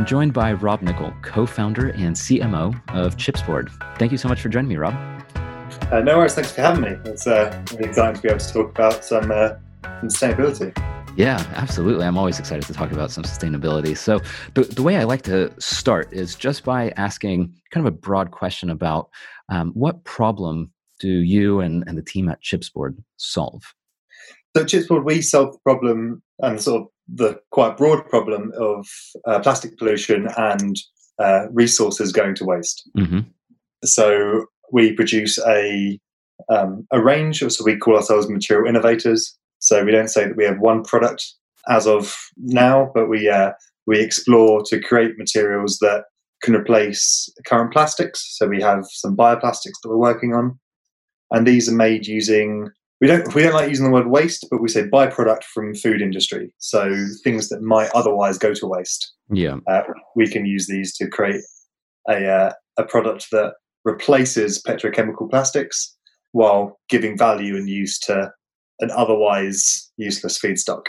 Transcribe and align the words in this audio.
I'm 0.00 0.06
joined 0.06 0.32
by 0.32 0.54
Rob 0.54 0.80
Nicoll, 0.80 1.12
co 1.22 1.44
founder 1.44 1.90
and 1.90 2.16
CMO 2.16 2.74
of 2.96 3.18
Chipsboard. 3.18 3.68
Thank 3.98 4.12
you 4.12 4.16
so 4.16 4.28
much 4.28 4.40
for 4.40 4.48
joining 4.48 4.70
me, 4.70 4.76
Rob. 4.76 4.94
Uh, 5.92 6.00
no 6.00 6.16
worries, 6.16 6.34
thanks 6.34 6.50
for 6.52 6.62
having 6.62 6.84
me. 6.84 6.96
It's 7.04 7.26
uh, 7.26 7.62
really 7.72 7.90
exciting 7.90 8.14
to 8.14 8.22
be 8.22 8.28
able 8.30 8.38
to 8.38 8.50
talk 8.50 8.70
about 8.70 9.04
some 9.04 9.30
uh, 9.30 9.56
sustainability. 10.02 10.74
Yeah, 11.18 11.44
absolutely. 11.54 12.06
I'm 12.06 12.16
always 12.16 12.38
excited 12.38 12.64
to 12.64 12.72
talk 12.72 12.92
about 12.92 13.10
some 13.10 13.24
sustainability. 13.24 13.94
So, 13.94 14.20
the, 14.54 14.62
the 14.62 14.82
way 14.82 14.96
I 14.96 15.04
like 15.04 15.20
to 15.24 15.52
start 15.60 16.10
is 16.14 16.34
just 16.34 16.64
by 16.64 16.94
asking 16.96 17.52
kind 17.70 17.86
of 17.86 17.92
a 17.92 17.94
broad 17.94 18.30
question 18.30 18.70
about 18.70 19.10
um, 19.50 19.70
what 19.74 20.04
problem 20.04 20.72
do 20.98 21.10
you 21.10 21.60
and, 21.60 21.84
and 21.86 21.98
the 21.98 22.02
team 22.02 22.30
at 22.30 22.42
Chipsboard 22.42 22.96
solve? 23.18 23.74
So, 24.56 24.64
Chipsboard, 24.64 25.04
we 25.04 25.20
solve 25.20 25.52
the 25.52 25.58
problem 25.58 26.22
and 26.38 26.58
sort 26.58 26.84
of 26.84 26.88
the 27.12 27.40
quite 27.50 27.76
broad 27.76 28.06
problem 28.08 28.52
of 28.58 28.86
uh, 29.26 29.40
plastic 29.40 29.76
pollution 29.78 30.28
and 30.36 30.76
uh, 31.18 31.46
resources 31.50 32.12
going 32.12 32.34
to 32.36 32.44
waste. 32.44 32.88
Mm-hmm. 32.96 33.20
So, 33.84 34.46
we 34.72 34.92
produce 34.92 35.38
a 35.38 35.98
um, 36.48 36.86
a 36.90 37.02
range, 37.02 37.40
so 37.40 37.64
we 37.64 37.76
call 37.76 37.96
ourselves 37.96 38.28
material 38.28 38.68
innovators. 38.68 39.36
So 39.58 39.84
we 39.84 39.92
don't 39.92 40.08
say 40.08 40.26
that 40.26 40.36
we 40.36 40.44
have 40.44 40.58
one 40.58 40.82
product 40.82 41.24
as 41.68 41.86
of 41.86 42.16
now, 42.36 42.90
but 42.94 43.08
we 43.08 43.28
uh, 43.28 43.52
we 43.86 44.00
explore 44.00 44.62
to 44.66 44.80
create 44.80 45.18
materials 45.18 45.78
that 45.80 46.04
can 46.42 46.54
replace 46.54 47.28
current 47.46 47.72
plastics. 47.72 48.36
So 48.36 48.46
we 48.46 48.62
have 48.62 48.84
some 48.88 49.16
bioplastics 49.16 49.78
that 49.82 49.88
we're 49.88 49.96
working 49.96 50.34
on, 50.34 50.58
and 51.30 51.46
these 51.46 51.68
are 51.68 51.74
made 51.74 52.06
using 52.06 52.70
we 53.00 53.06
don't 53.06 53.34
we 53.34 53.42
don't 53.42 53.54
like 53.54 53.68
using 53.68 53.86
the 53.86 53.92
word 53.92 54.08
waste, 54.08 54.46
but 54.50 54.60
we 54.60 54.68
say 54.68 54.82
byproduct 54.82 55.44
from 55.44 55.74
food 55.74 56.02
industry. 56.02 56.52
So 56.58 56.92
things 57.24 57.48
that 57.48 57.62
might 57.62 57.90
otherwise 57.94 58.36
go 58.38 58.52
to 58.54 58.66
waste. 58.66 59.12
Yeah, 59.30 59.56
uh, 59.66 59.82
we 60.14 60.28
can 60.28 60.44
use 60.44 60.66
these 60.66 60.96
to 60.98 61.08
create 61.08 61.42
a 62.08 62.26
uh, 62.26 62.52
a 62.76 62.84
product 62.84 63.28
that 63.32 63.54
replaces 63.84 64.62
petrochemical 64.62 65.30
plastics 65.30 65.96
while 66.32 66.78
giving 66.88 67.16
value 67.16 67.56
and 67.56 67.68
use 67.68 67.98
to 68.00 68.30
an 68.80 68.90
otherwise 68.92 69.90
useless 69.96 70.38
feedstock. 70.38 70.82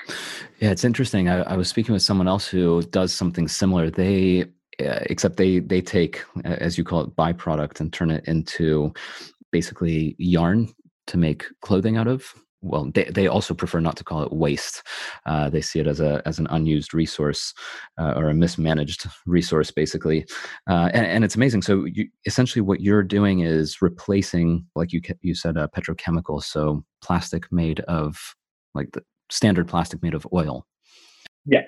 Yeah, 0.60 0.72
it's 0.72 0.84
interesting. 0.84 1.30
I, 1.30 1.42
I 1.42 1.58
was 1.58 1.68
speaking 1.68 1.94
with 1.94 2.04
someone 2.04 2.28
else 2.28 2.48
who 2.48 2.82
does 2.84 3.14
something 3.14 3.48
similar. 3.48 3.90
They 3.90 4.46
uh, 4.82 5.00
except 5.04 5.38
they 5.38 5.60
they 5.60 5.82
take 5.82 6.24
as 6.44 6.78
you 6.78 6.84
call 6.84 7.02
it 7.02 7.16
byproduct 7.16 7.80
and 7.80 7.94
turn 7.94 8.12
it 8.12 8.26
into 8.28 8.94
basically 9.52 10.16
yarn 10.18 10.68
to 11.08 11.18
make 11.18 11.46
clothing 11.62 11.98
out 11.98 12.08
of. 12.08 12.34
Well 12.64 12.92
they, 12.94 13.06
they 13.06 13.28
also 13.28 13.56
prefer 13.56 13.80
not 13.80 13.98
to 13.98 14.04
call 14.04 14.22
it 14.22 14.32
waste. 14.32 14.84
Uh, 15.26 15.50
they 15.50 15.62
see 15.62 15.80
it 15.80 15.88
as 15.88 16.00
a 16.00 16.22
as 16.26 16.38
an 16.38 16.48
unused 16.52 16.94
resource 16.94 17.54
uh, 18.00 18.14
or 18.16 18.30
a 18.30 18.36
mismanaged 18.36 19.06
resource 19.26 19.72
basically. 19.72 20.26
Uh, 20.70 20.90
and, 20.94 21.06
and, 21.08 21.24
it's 21.24 21.36
amazing. 21.36 21.64
So 21.64 21.86
you, 21.86 22.08
essentially 22.26 22.62
what 22.62 22.82
you're 22.82 23.02
doing 23.02 23.40
is 23.40 23.82
replacing 23.82 24.66
like 24.76 24.94
you 24.94 25.02
you 25.22 25.34
said 25.34 25.58
uh, 25.58 25.68
petrochemical 25.76 26.44
so 26.44 26.84
plastic 27.02 27.52
made 27.52 27.80
of 27.82 28.36
like 28.76 28.92
the 28.92 29.02
standard 29.32 29.68
plastic 29.68 30.04
made 30.04 30.14
of 30.14 30.28
oil. 30.32 30.68
Yeah. 31.46 31.64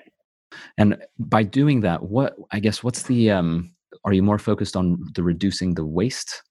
And 0.78 0.96
by 1.18 1.42
doing 1.42 1.80
that 1.80 2.04
what 2.04 2.36
i 2.52 2.60
guess 2.60 2.84
what's 2.84 3.02
the 3.02 3.30
um 3.30 3.74
are 4.04 4.12
you 4.12 4.22
more 4.22 4.38
focused 4.38 4.76
on 4.76 4.98
the 5.14 5.22
reducing 5.22 5.74
the 5.74 5.84
waste 5.84 6.42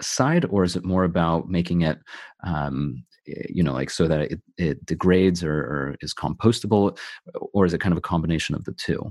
side 0.00 0.44
or 0.46 0.64
is 0.64 0.76
it 0.76 0.84
more 0.84 1.04
about 1.04 1.48
making 1.48 1.82
it 1.82 1.98
um, 2.44 3.04
Eh, 3.28 3.46
you 3.48 3.62
know 3.62 3.72
like 3.72 3.90
so 3.90 4.06
that 4.06 4.32
it, 4.32 4.40
it 4.58 4.84
degrades 4.84 5.42
or, 5.42 5.54
or, 5.54 5.96
is 6.00 6.12
compostable 6.12 6.96
or 7.52 7.64
is 7.64 7.72
it 7.72 7.80
kind 7.80 7.92
of 7.92 7.98
a 7.98 8.02
combination 8.02 8.54
of 8.54 8.64
the 8.64 8.72
two 8.72 9.10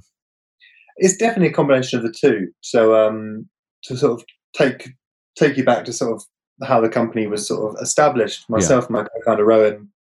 it's 0.98 1.17
definitely 1.17 1.48
a 1.48 1.53
combination 1.53 1.98
of 1.98 2.06
the 2.06 2.12
two 2.12 2.48
so 2.62 2.95
um 2.95 3.48
to 3.84 3.98
sort 3.98 4.20
of 4.20 4.25
take 4.56 4.92
take 5.35 5.57
you 5.57 5.63
back 5.63 5.84
to 5.85 5.94
sort 5.94 6.13
of 6.13 6.24
how 6.68 6.80
the 6.80 6.90
company 6.90 7.25
was 7.25 7.47
sort 7.47 7.74
of 7.74 7.81
established 7.81 8.47
myself 8.50 8.84
yeah. 8.84 8.88
and 8.88 8.94
my 8.96 9.03
co-founder 9.03 9.46
rowan 9.46 9.91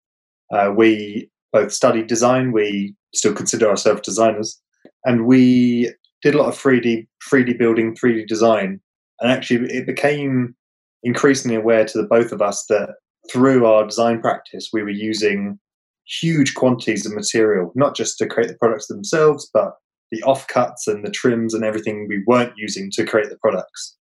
uh, 0.53 0.71
we 0.75 1.29
both 1.51 1.71
studied 1.71 2.07
design 2.07 2.51
we 2.51 2.93
still 3.15 3.33
consider 3.33 3.67
ourselves 3.67 4.01
designers 4.01 4.61
and 5.05 5.25
we 5.25 5.91
did 6.21 6.35
a 6.35 6.37
lot 6.37 6.49
of 6.49 6.55
3d 6.55 7.07
3d 7.31 7.57
building 7.57 7.95
3d 7.95 8.27
design 8.27 8.79
and 9.21 9.31
actually 9.31 9.67
it 9.73 9.87
became 9.87 10.55
increasingly 11.03 11.55
aware 11.55 11.85
to 11.85 11.97
the 11.97 12.07
both 12.07 12.31
of 12.31 12.41
us 12.41 12.65
that 12.69 12.95
through 13.31 13.65
our 13.65 13.85
design 13.85 14.21
practice, 14.21 14.69
we 14.73 14.83
were 14.83 14.89
using 14.89 15.59
huge 16.05 16.53
quantities 16.55 17.05
of 17.05 17.13
material, 17.13 17.71
not 17.75 17.95
just 17.95 18.17
to 18.17 18.27
create 18.27 18.47
the 18.47 18.57
products 18.57 18.87
themselves, 18.87 19.49
but 19.53 19.73
the 20.11 20.21
offcuts 20.23 20.87
and 20.87 21.05
the 21.05 21.11
trims 21.11 21.53
and 21.53 21.63
everything 21.63 22.07
we 22.07 22.23
weren't 22.27 22.53
using 22.57 22.91
to 22.91 23.05
create 23.05 23.29
the 23.29 23.37
products. 23.37 23.95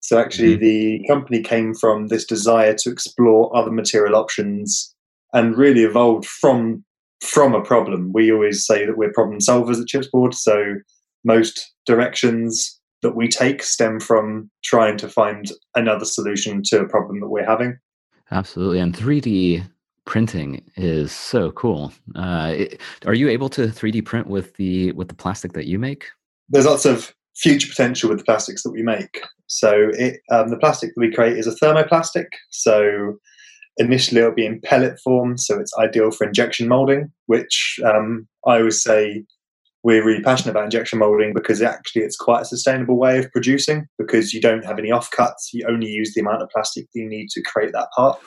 So 0.00 0.18
actually, 0.18 0.54
mm-hmm. 0.54 0.64
the 0.64 1.04
company 1.08 1.42
came 1.42 1.74
from 1.74 2.08
this 2.08 2.24
desire 2.24 2.74
to 2.74 2.90
explore 2.90 3.56
other 3.56 3.70
material 3.70 4.16
options 4.16 4.94
and 5.32 5.56
really 5.56 5.82
evolved 5.82 6.26
from 6.26 6.84
from 7.22 7.54
a 7.54 7.62
problem. 7.62 8.10
We 8.12 8.32
always 8.32 8.66
say 8.66 8.84
that 8.84 8.96
we're 8.96 9.12
problem 9.12 9.38
solvers 9.38 9.80
at 9.80 9.86
Chipsboard. 9.86 10.34
So 10.34 10.74
most 11.24 11.72
directions 11.86 12.80
that 13.02 13.16
we 13.16 13.28
take 13.28 13.62
stem 13.62 14.00
from 14.00 14.50
trying 14.64 14.96
to 14.98 15.08
find 15.08 15.50
another 15.74 16.04
solution 16.04 16.62
to 16.64 16.80
a 16.80 16.88
problem 16.88 17.20
that 17.20 17.28
we're 17.28 17.44
having. 17.44 17.76
Absolutely. 18.30 18.78
And 18.78 18.94
3D 18.94 19.64
printing 20.04 20.64
is 20.76 21.12
so 21.12 21.50
cool. 21.52 21.92
Uh, 22.14 22.52
it, 22.56 22.80
are 23.06 23.14
you 23.14 23.28
able 23.28 23.48
to 23.50 23.66
3D 23.66 24.04
print 24.04 24.26
with 24.26 24.54
the 24.56 24.92
with 24.92 25.08
the 25.08 25.14
plastic 25.14 25.52
that 25.52 25.66
you 25.66 25.78
make? 25.78 26.06
There's 26.48 26.66
lots 26.66 26.84
of 26.84 27.14
future 27.36 27.68
potential 27.68 28.08
with 28.08 28.18
the 28.18 28.24
plastics 28.24 28.62
that 28.62 28.72
we 28.72 28.82
make. 28.82 29.22
So 29.46 29.90
it, 29.92 30.20
um, 30.30 30.48
the 30.48 30.58
plastic 30.58 30.90
that 30.94 31.00
we 31.00 31.12
create 31.12 31.36
is 31.36 31.46
a 31.46 31.54
thermoplastic. 31.54 32.26
So 32.50 33.18
initially 33.78 34.20
it'll 34.20 34.34
be 34.34 34.46
in 34.46 34.60
pellet 34.60 34.98
form, 35.00 35.38
so 35.38 35.58
it's 35.58 35.76
ideal 35.78 36.10
for 36.10 36.26
injection 36.26 36.68
molding, 36.68 37.10
which 37.26 37.78
um, 37.84 38.28
I 38.46 38.58
always 38.58 38.82
say 38.82 39.24
we're 39.82 40.04
really 40.04 40.22
passionate 40.22 40.52
about 40.52 40.64
injection 40.64 40.98
molding 41.00 41.34
because 41.34 41.60
actually 41.60 42.02
it's 42.02 42.16
quite 42.16 42.42
a 42.42 42.44
sustainable 42.44 42.96
way 42.96 43.18
of 43.18 43.30
producing 43.32 43.86
because 43.98 44.32
you 44.32 44.40
don't 44.40 44.64
have 44.64 44.78
any 44.78 44.90
offcuts. 44.90 45.52
You 45.52 45.66
only 45.68 45.88
use 45.88 46.14
the 46.14 46.20
amount 46.20 46.42
of 46.42 46.50
plastic 46.50 46.86
you 46.94 47.08
need 47.08 47.28
to 47.30 47.42
create 47.42 47.72
that 47.72 47.88
part. 47.96 48.20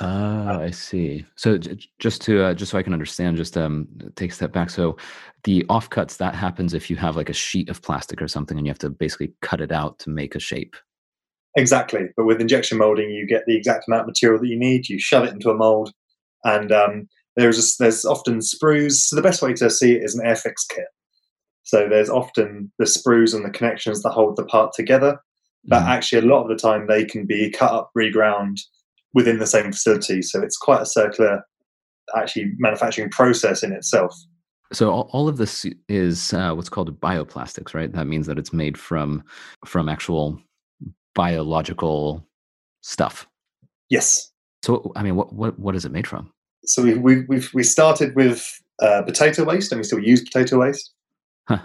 Ah, 0.00 0.60
I 0.60 0.70
see. 0.70 1.24
So 1.36 1.58
just 1.98 2.20
to 2.22 2.42
uh, 2.42 2.54
just 2.54 2.72
so 2.72 2.78
I 2.78 2.82
can 2.82 2.92
understand, 2.92 3.38
just 3.38 3.56
um, 3.56 3.88
take 4.16 4.32
a 4.32 4.34
step 4.34 4.52
back. 4.52 4.68
So 4.68 4.98
the 5.44 5.64
offcuts 5.70 6.18
that 6.18 6.34
happens 6.34 6.74
if 6.74 6.90
you 6.90 6.96
have 6.96 7.16
like 7.16 7.30
a 7.30 7.34
sheet 7.34 7.70
of 7.70 7.80
plastic 7.80 8.20
or 8.20 8.28
something, 8.28 8.58
and 8.58 8.66
you 8.66 8.70
have 8.70 8.78
to 8.80 8.90
basically 8.90 9.32
cut 9.40 9.62
it 9.62 9.72
out 9.72 9.98
to 10.00 10.10
make 10.10 10.34
a 10.34 10.40
shape. 10.40 10.76
Exactly, 11.56 12.10
but 12.18 12.26
with 12.26 12.40
injection 12.40 12.76
molding, 12.76 13.10
you 13.10 13.26
get 13.26 13.44
the 13.46 13.56
exact 13.56 13.88
amount 13.88 14.02
of 14.02 14.08
material 14.08 14.38
that 14.40 14.48
you 14.48 14.58
need. 14.58 14.90
You 14.90 15.00
shove 15.00 15.24
it 15.24 15.32
into 15.32 15.48
a 15.48 15.54
mold, 15.54 15.90
and 16.44 16.70
um, 16.70 17.08
there's 17.36 17.58
a, 17.58 17.82
there's 17.82 18.04
often 18.04 18.40
sprues. 18.40 18.92
So 18.92 19.16
the 19.16 19.22
best 19.22 19.40
way 19.40 19.54
to 19.54 19.70
see 19.70 19.94
it 19.94 20.04
is 20.04 20.14
an 20.14 20.26
Airfix 20.26 20.68
kit. 20.68 20.84
So 21.68 21.86
there's 21.86 22.08
often 22.08 22.72
the 22.78 22.86
sprues 22.86 23.34
and 23.34 23.44
the 23.44 23.50
connections 23.50 24.02
that 24.02 24.12
hold 24.12 24.36
the 24.36 24.44
part 24.46 24.72
together. 24.72 25.20
But 25.66 25.82
mm. 25.82 25.88
actually, 25.88 26.26
a 26.26 26.30
lot 26.30 26.40
of 26.40 26.48
the 26.48 26.56
time, 26.56 26.86
they 26.86 27.04
can 27.04 27.26
be 27.26 27.50
cut 27.50 27.70
up, 27.70 27.90
reground 27.94 28.58
within 29.12 29.38
the 29.38 29.46
same 29.46 29.70
facility. 29.70 30.22
So 30.22 30.40
it's 30.40 30.56
quite 30.56 30.80
a 30.80 30.86
circular, 30.86 31.42
actually, 32.16 32.52
manufacturing 32.56 33.10
process 33.10 33.62
in 33.62 33.72
itself. 33.72 34.16
So 34.72 34.90
all, 34.90 35.10
all 35.12 35.28
of 35.28 35.36
this 35.36 35.66
is 35.90 36.32
uh, 36.32 36.54
what's 36.54 36.70
called 36.70 36.98
bioplastics, 37.02 37.74
right? 37.74 37.92
That 37.92 38.06
means 38.06 38.26
that 38.28 38.38
it's 38.38 38.52
made 38.54 38.78
from 38.78 39.22
from 39.66 39.90
actual 39.90 40.40
biological 41.14 42.26
stuff. 42.80 43.28
Yes. 43.90 44.32
So 44.62 44.90
I 44.96 45.02
mean, 45.02 45.16
what 45.16 45.34
what 45.34 45.58
what 45.58 45.76
is 45.76 45.84
it 45.84 45.92
made 45.92 46.06
from? 46.06 46.32
So 46.64 46.82
we 46.82 46.94
we 46.94 47.42
we 47.52 47.62
started 47.62 48.16
with 48.16 48.58
uh, 48.80 49.02
potato 49.02 49.44
waste, 49.44 49.70
and 49.70 49.80
we 49.80 49.84
still 49.84 49.98
use 49.98 50.22
potato 50.22 50.60
waste. 50.60 50.94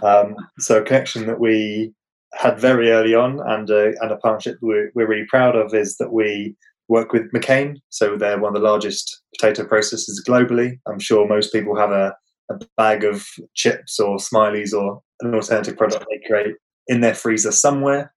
Um, 0.02 0.36
so 0.58 0.78
a 0.78 0.84
connection 0.84 1.26
that 1.26 1.40
we 1.40 1.92
had 2.34 2.58
very 2.58 2.90
early 2.90 3.14
on, 3.14 3.40
and 3.46 3.68
and 3.70 4.10
a 4.10 4.16
partnership 4.16 4.58
we're, 4.60 4.90
we're 4.94 5.06
really 5.06 5.26
proud 5.28 5.56
of 5.56 5.74
is 5.74 5.96
that 5.98 6.12
we 6.12 6.56
work 6.88 7.12
with 7.12 7.32
McCain. 7.32 7.76
So 7.88 8.16
they're 8.16 8.38
one 8.38 8.54
of 8.54 8.60
the 8.60 8.68
largest 8.68 9.22
potato 9.34 9.64
processors 9.64 10.20
globally. 10.26 10.78
I'm 10.86 10.98
sure 10.98 11.26
most 11.26 11.52
people 11.52 11.76
have 11.76 11.90
a, 11.90 12.14
a 12.50 12.58
bag 12.76 13.04
of 13.04 13.26
chips 13.54 13.98
or 13.98 14.18
smileys 14.18 14.74
or 14.74 15.00
an 15.20 15.34
alternative 15.34 15.76
product 15.76 16.04
they 16.10 16.26
create 16.26 16.56
in 16.88 17.00
their 17.00 17.14
freezer 17.14 17.52
somewhere. 17.52 18.12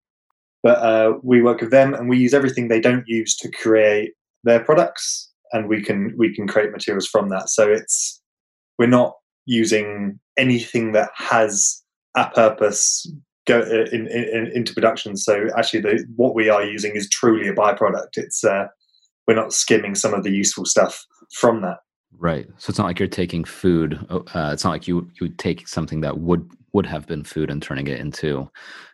But 0.64 0.80
uh, 0.80 1.14
we 1.24 1.42
work 1.42 1.62
with 1.62 1.72
them, 1.72 1.94
and 1.94 2.10
we 2.10 2.18
use 2.18 2.34
everything 2.34 2.68
they 2.68 2.82
don't 2.82 3.08
use 3.08 3.36
to 3.38 3.52
create 3.52 4.14
their 4.44 4.60
products, 4.64 5.32
and 5.54 5.70
we 5.70 5.82
can 5.82 6.14
we 6.18 6.34
can 6.36 6.48
create 6.48 6.72
materials 6.72 7.08
from 7.08 7.30
that. 7.30 7.50
So 7.50 7.72
it's 7.72 8.22
we're 8.80 8.88
not 8.88 9.14
using 9.48 10.20
anything 10.38 10.92
that 10.92 11.10
has 11.16 11.82
a 12.16 12.30
purpose 12.30 13.12
go 13.48 13.62
uh, 13.62 13.86
in, 13.92 14.08
in, 14.08 14.52
into 14.54 14.74
production. 14.74 15.18
So 15.18 15.50
actually, 15.58 15.82
the, 15.82 16.06
what 16.16 16.36
we 16.36 16.50
are 16.50 16.64
using 16.64 16.96
is 16.96 17.10
truly 17.10 17.48
a 17.48 17.54
byproduct. 17.54 18.18
It's 18.18 18.44
uh, 18.44 18.68
we're 19.28 19.36
not 19.36 19.54
skimming 19.54 19.96
some 19.96 20.14
of 20.14 20.24
the 20.24 20.32
useful 20.32 20.66
stuff 20.66 21.04
from 21.34 21.62
that. 21.62 21.78
Right. 22.12 22.48
So 22.58 22.70
it's 22.70 22.78
not 22.78 22.86
like 22.86 23.00
you're 23.00 23.08
taking 23.08 23.44
food. 23.44 24.00
Uh, 24.10 24.52
it's 24.54 24.64
not 24.64 24.72
like 24.72 24.88
you 24.88 25.10
you 25.20 25.28
would 25.28 25.40
take 25.40 25.68
something 25.68 26.02
that 26.02 26.20
would 26.20 26.48
would 26.74 26.86
have 26.86 27.08
been 27.08 27.24
food 27.24 27.50
and 27.50 27.64
turning 27.64 27.88
it 27.88 28.00
into 28.00 28.50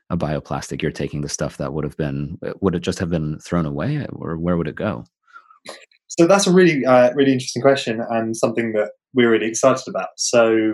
a 0.10 0.18
bioplastic 0.18 0.82
you're 0.82 0.92
taking 0.92 1.22
the 1.22 1.30
stuff 1.30 1.58
that 1.58 1.74
would 1.74 1.84
have 1.84 1.98
been 1.98 2.38
would 2.62 2.76
it 2.76 2.82
just 2.82 3.00
have 3.00 3.10
been 3.10 3.40
thrown 3.40 3.66
away 3.66 4.06
or 4.12 4.38
where 4.38 4.58
would 4.58 4.68
it 4.68 4.76
go 4.76 5.04
so 6.18 6.28
that's 6.28 6.48
a 6.48 6.52
really 6.52 6.86
uh, 6.86 7.12
really 7.14 7.32
interesting 7.32 7.62
question 7.62 8.02
and 8.10 8.36
something 8.36 8.74
that 8.74 8.92
we're 9.14 9.30
really 9.30 9.48
excited 9.48 9.88
about 9.88 10.10
so 10.18 10.74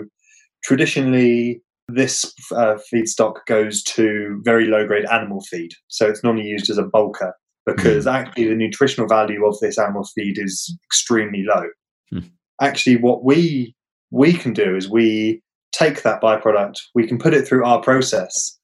traditionally 0.64 1.62
this 1.88 2.34
uh, 2.52 2.78
feedstock 2.94 3.46
goes 3.48 3.82
to 3.84 4.40
very 4.44 4.66
low 4.66 4.86
grade 4.86 5.06
animal 5.12 5.42
feed 5.50 5.72
so 5.88 6.08
it's 6.08 6.24
normally 6.24 6.48
used 6.48 6.70
as 6.70 6.78
a 6.78 6.84
bulker 6.84 7.32
because 7.66 8.06
mm. 8.06 8.14
actually 8.14 8.48
the 8.48 8.56
nutritional 8.56 9.08
value 9.08 9.46
of 9.46 9.58
this 9.60 9.78
animal 9.78 10.04
feed 10.16 10.38
is 10.38 10.78
extremely 10.88 11.44
low 11.44 11.66
mm. 12.14 12.30
actually 12.62 12.98
what 12.98 13.24
we 13.24 13.76
we 14.12 14.34
can 14.34 14.54
do 14.54 14.76
is 14.76 14.90
we 14.90 15.42
take 15.72 16.04
that 16.04 16.22
byproduct 16.22 16.76
we 16.96 17.08
can 17.08 17.18
put 17.18 17.34
it 17.34 17.48
through 17.48 17.64
our 17.66 17.82
process 17.82 18.60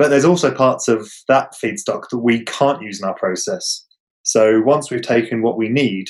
but 0.00 0.08
there's 0.08 0.24
also 0.24 0.50
parts 0.50 0.88
of 0.88 1.12
that 1.28 1.52
feedstock 1.62 2.08
that 2.08 2.20
we 2.20 2.42
can't 2.46 2.80
use 2.80 3.02
in 3.02 3.06
our 3.06 3.14
process. 3.16 3.86
So 4.22 4.62
once 4.62 4.90
we've 4.90 5.02
taken 5.02 5.42
what 5.42 5.58
we 5.58 5.68
need, 5.68 6.08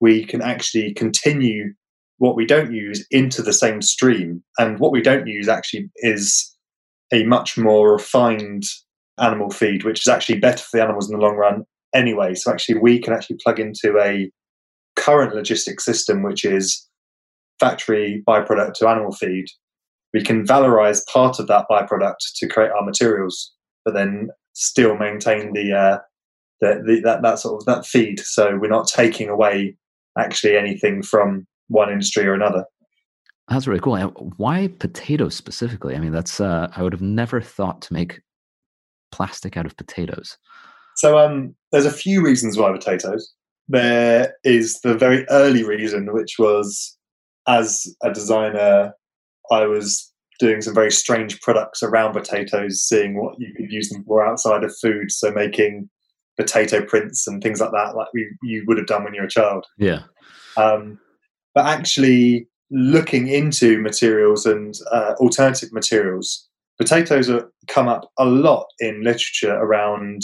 we 0.00 0.24
can 0.24 0.42
actually 0.42 0.94
continue 0.94 1.72
what 2.18 2.36
we 2.36 2.46
don't 2.46 2.72
use 2.72 3.06
into 3.10 3.42
the 3.42 3.52
same 3.52 3.82
stream. 3.82 4.42
And 4.58 4.78
what 4.78 4.92
we 4.92 5.02
don't 5.02 5.26
use 5.26 5.48
actually 5.48 5.90
is 5.96 6.56
a 7.12 7.24
much 7.24 7.58
more 7.58 7.92
refined 7.92 8.64
animal 9.18 9.50
feed, 9.50 9.84
which 9.84 10.00
is 10.00 10.08
actually 10.08 10.38
better 10.38 10.62
for 10.62 10.76
the 10.76 10.82
animals 10.82 11.10
in 11.10 11.18
the 11.18 11.24
long 11.24 11.36
run 11.36 11.64
anyway. 11.94 12.34
So 12.34 12.50
actually, 12.50 12.78
we 12.78 12.98
can 12.98 13.12
actually 13.12 13.36
plug 13.42 13.60
into 13.60 13.98
a 13.98 14.30
current 14.96 15.34
logistic 15.34 15.80
system, 15.80 16.22
which 16.22 16.44
is 16.44 16.86
factory 17.60 18.22
byproduct 18.26 18.74
to 18.74 18.88
animal 18.88 19.12
feed, 19.12 19.46
we 20.12 20.22
can 20.22 20.46
valorize 20.46 21.06
part 21.06 21.38
of 21.38 21.46
that 21.48 21.66
byproduct 21.70 22.16
to 22.36 22.48
create 22.48 22.70
our 22.70 22.84
materials, 22.84 23.52
but 23.84 23.94
then 23.94 24.30
still 24.54 24.96
maintain 24.96 25.52
the, 25.52 25.72
uh, 25.72 25.98
the, 26.60 26.82
the 26.86 27.00
that, 27.04 27.22
that 27.22 27.38
sort 27.38 27.60
of 27.60 27.66
that 27.66 27.84
feed. 27.84 28.20
So 28.20 28.56
we're 28.56 28.68
not 28.68 28.88
taking 28.88 29.28
away 29.28 29.76
actually 30.18 30.56
anything 30.56 31.02
from 31.02 31.46
one 31.68 31.90
industry 31.90 32.26
or 32.26 32.34
another. 32.34 32.64
That's 33.48 33.66
really 33.66 33.80
cool. 33.80 33.96
Why 34.36 34.68
potatoes 34.68 35.34
specifically? 35.34 35.94
I 35.94 36.00
mean, 36.00 36.12
that's 36.12 36.40
uh, 36.40 36.68
I 36.74 36.82
would 36.82 36.92
have 36.92 37.02
never 37.02 37.40
thought 37.40 37.80
to 37.82 37.92
make 37.92 38.20
plastic 39.12 39.56
out 39.56 39.66
of 39.66 39.76
potatoes. 39.76 40.36
So 40.96 41.18
um, 41.18 41.54
there's 41.70 41.86
a 41.86 41.92
few 41.92 42.24
reasons 42.24 42.56
why 42.56 42.72
potatoes. 42.72 43.32
There 43.68 44.34
is 44.44 44.80
the 44.80 44.96
very 44.96 45.28
early 45.28 45.64
reason, 45.64 46.12
which 46.12 46.36
was 46.38 46.96
as 47.46 47.86
a 48.02 48.12
designer 48.12 48.92
I 49.50 49.66
was 49.66 50.12
doing 50.38 50.60
some 50.60 50.74
very 50.74 50.90
strange 50.90 51.40
products 51.40 51.82
around 51.82 52.12
potatoes, 52.12 52.82
seeing 52.82 53.20
what 53.20 53.38
you 53.38 53.52
could 53.56 53.70
use 53.70 53.88
them 53.88 54.04
for 54.04 54.26
outside 54.26 54.64
of 54.64 54.76
food. 54.80 55.10
So 55.10 55.30
making 55.30 55.88
potato 56.36 56.84
prints 56.84 57.26
and 57.26 57.42
things 57.42 57.60
like 57.60 57.70
that, 57.72 57.96
like 57.96 58.08
you, 58.14 58.30
you 58.42 58.64
would 58.66 58.78
have 58.78 58.86
done 58.86 59.04
when 59.04 59.14
you 59.14 59.20
were 59.20 59.26
a 59.26 59.30
child. 59.30 59.66
Yeah. 59.78 60.02
Um, 60.56 60.98
but 61.54 61.66
actually 61.66 62.48
looking 62.70 63.28
into 63.28 63.80
materials 63.80 64.46
and 64.46 64.74
uh, 64.92 65.14
alternative 65.18 65.72
materials, 65.72 66.48
potatoes 66.78 67.30
are, 67.30 67.50
come 67.68 67.88
up 67.88 68.10
a 68.18 68.24
lot 68.24 68.66
in 68.80 69.02
literature 69.02 69.54
around 69.54 70.22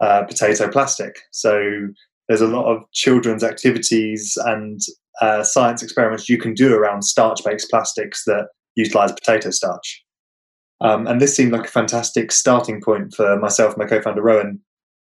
uh, 0.00 0.22
potato 0.24 0.68
plastic. 0.68 1.18
So 1.30 1.88
there's 2.28 2.40
a 2.40 2.46
lot 2.48 2.66
of 2.66 2.82
children's 2.92 3.42
activities 3.42 4.38
and 4.46 4.80
uh, 5.20 5.42
science 5.42 5.82
experiments 5.82 6.28
you 6.28 6.38
can 6.38 6.54
do 6.54 6.74
around 6.74 7.02
starch-based 7.02 7.68
plastics 7.70 8.24
that 8.24 8.48
utilize 8.74 9.12
potato 9.12 9.50
starch. 9.50 10.02
Um, 10.80 11.06
and 11.06 11.20
this 11.20 11.36
seemed 11.36 11.52
like 11.52 11.66
a 11.66 11.70
fantastic 11.70 12.32
starting 12.32 12.80
point 12.80 13.14
for 13.14 13.38
myself 13.38 13.74
and 13.74 13.82
my 13.82 13.88
co-founder 13.88 14.22
Rowan, 14.22 14.60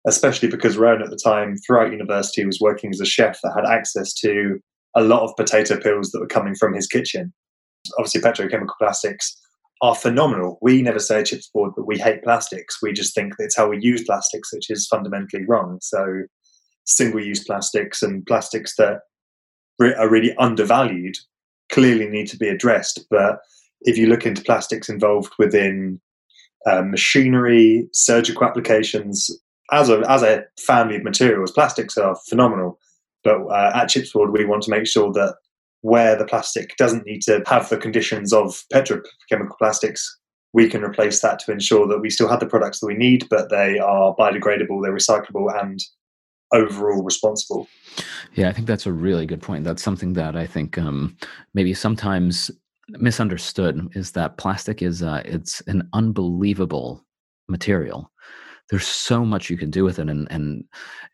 especially 0.06 0.48
because 0.48 0.76
Rowan 0.76 1.02
at 1.02 1.10
the 1.10 1.16
time, 1.22 1.56
throughout 1.56 1.92
university, 1.92 2.44
was 2.44 2.60
working 2.60 2.90
as 2.90 3.00
a 3.00 3.06
chef 3.06 3.38
that 3.42 3.52
had 3.54 3.66
access 3.66 4.12
to 4.14 4.58
a 4.96 5.02
lot 5.02 5.22
of 5.22 5.36
potato 5.36 5.78
peels 5.78 6.10
that 6.10 6.20
were 6.20 6.26
coming 6.26 6.54
from 6.54 6.74
his 6.74 6.86
kitchen. 6.86 7.32
Obviously, 7.98 8.20
petrochemical 8.20 8.76
plastics 8.78 9.36
are 9.82 9.94
phenomenal. 9.94 10.58
We 10.60 10.82
never 10.82 10.98
say 10.98 11.20
at 11.20 11.26
Chips 11.26 11.50
Board 11.52 11.72
that 11.76 11.86
we 11.86 11.98
hate 11.98 12.24
plastics. 12.24 12.78
We 12.82 12.92
just 12.92 13.14
think 13.14 13.34
it's 13.38 13.56
how 13.56 13.68
we 13.68 13.78
use 13.80 14.04
plastics, 14.04 14.52
which 14.52 14.70
is 14.70 14.86
fundamentally 14.86 15.44
wrong. 15.46 15.78
So, 15.82 16.22
single-use 16.84 17.44
plastics 17.44 18.02
and 18.02 18.26
plastics 18.26 18.74
that 18.76 19.00
are 19.80 20.08
really 20.08 20.34
undervalued 20.36 21.16
clearly 21.70 22.08
need 22.08 22.26
to 22.28 22.36
be 22.36 22.48
addressed. 22.48 23.04
But 23.10 23.38
if 23.82 23.96
you 23.96 24.06
look 24.06 24.26
into 24.26 24.42
plastics 24.42 24.88
involved 24.88 25.32
within 25.38 26.00
uh, 26.66 26.82
machinery, 26.82 27.88
surgical 27.92 28.44
applications, 28.44 29.30
as 29.70 29.88
a 29.88 30.02
as 30.08 30.22
a 30.22 30.44
family 30.58 30.96
of 30.96 31.04
materials, 31.04 31.52
plastics 31.52 31.96
are 31.96 32.16
phenomenal. 32.28 32.78
But 33.24 33.42
uh, 33.46 33.72
at 33.74 33.88
Chipsboard, 33.88 34.32
we 34.32 34.44
want 34.44 34.62
to 34.64 34.70
make 34.70 34.86
sure 34.86 35.12
that 35.12 35.36
where 35.82 36.16
the 36.16 36.24
plastic 36.24 36.76
doesn't 36.76 37.06
need 37.06 37.22
to 37.22 37.42
have 37.46 37.68
the 37.68 37.76
conditions 37.76 38.32
of 38.32 38.62
petrochemical 38.72 39.56
plastics, 39.58 40.18
we 40.52 40.68
can 40.68 40.82
replace 40.82 41.20
that 41.20 41.38
to 41.40 41.52
ensure 41.52 41.86
that 41.86 42.00
we 42.00 42.10
still 42.10 42.28
have 42.28 42.40
the 42.40 42.46
products 42.46 42.80
that 42.80 42.86
we 42.86 42.94
need, 42.94 43.26
but 43.28 43.50
they 43.50 43.78
are 43.78 44.14
biodegradable, 44.16 44.82
they're 44.82 44.94
recyclable, 44.94 45.48
and 45.60 45.80
overall 46.52 47.02
responsible. 47.02 47.68
Yeah, 48.34 48.48
I 48.48 48.52
think 48.52 48.66
that's 48.66 48.86
a 48.86 48.92
really 48.92 49.26
good 49.26 49.42
point. 49.42 49.64
That's 49.64 49.82
something 49.82 50.14
that 50.14 50.36
I 50.36 50.46
think 50.46 50.78
um, 50.78 51.16
maybe 51.54 51.74
sometimes 51.74 52.50
misunderstood 52.88 53.88
is 53.94 54.12
that 54.12 54.38
plastic 54.38 54.82
is 54.82 55.02
uh, 55.02 55.22
it's 55.24 55.60
an 55.62 55.88
unbelievable 55.92 57.04
material. 57.48 58.10
There's 58.70 58.86
so 58.86 59.24
much 59.24 59.48
you 59.48 59.56
can 59.56 59.70
do 59.70 59.84
with 59.84 59.98
it, 59.98 60.08
and 60.08 60.30
and 60.30 60.64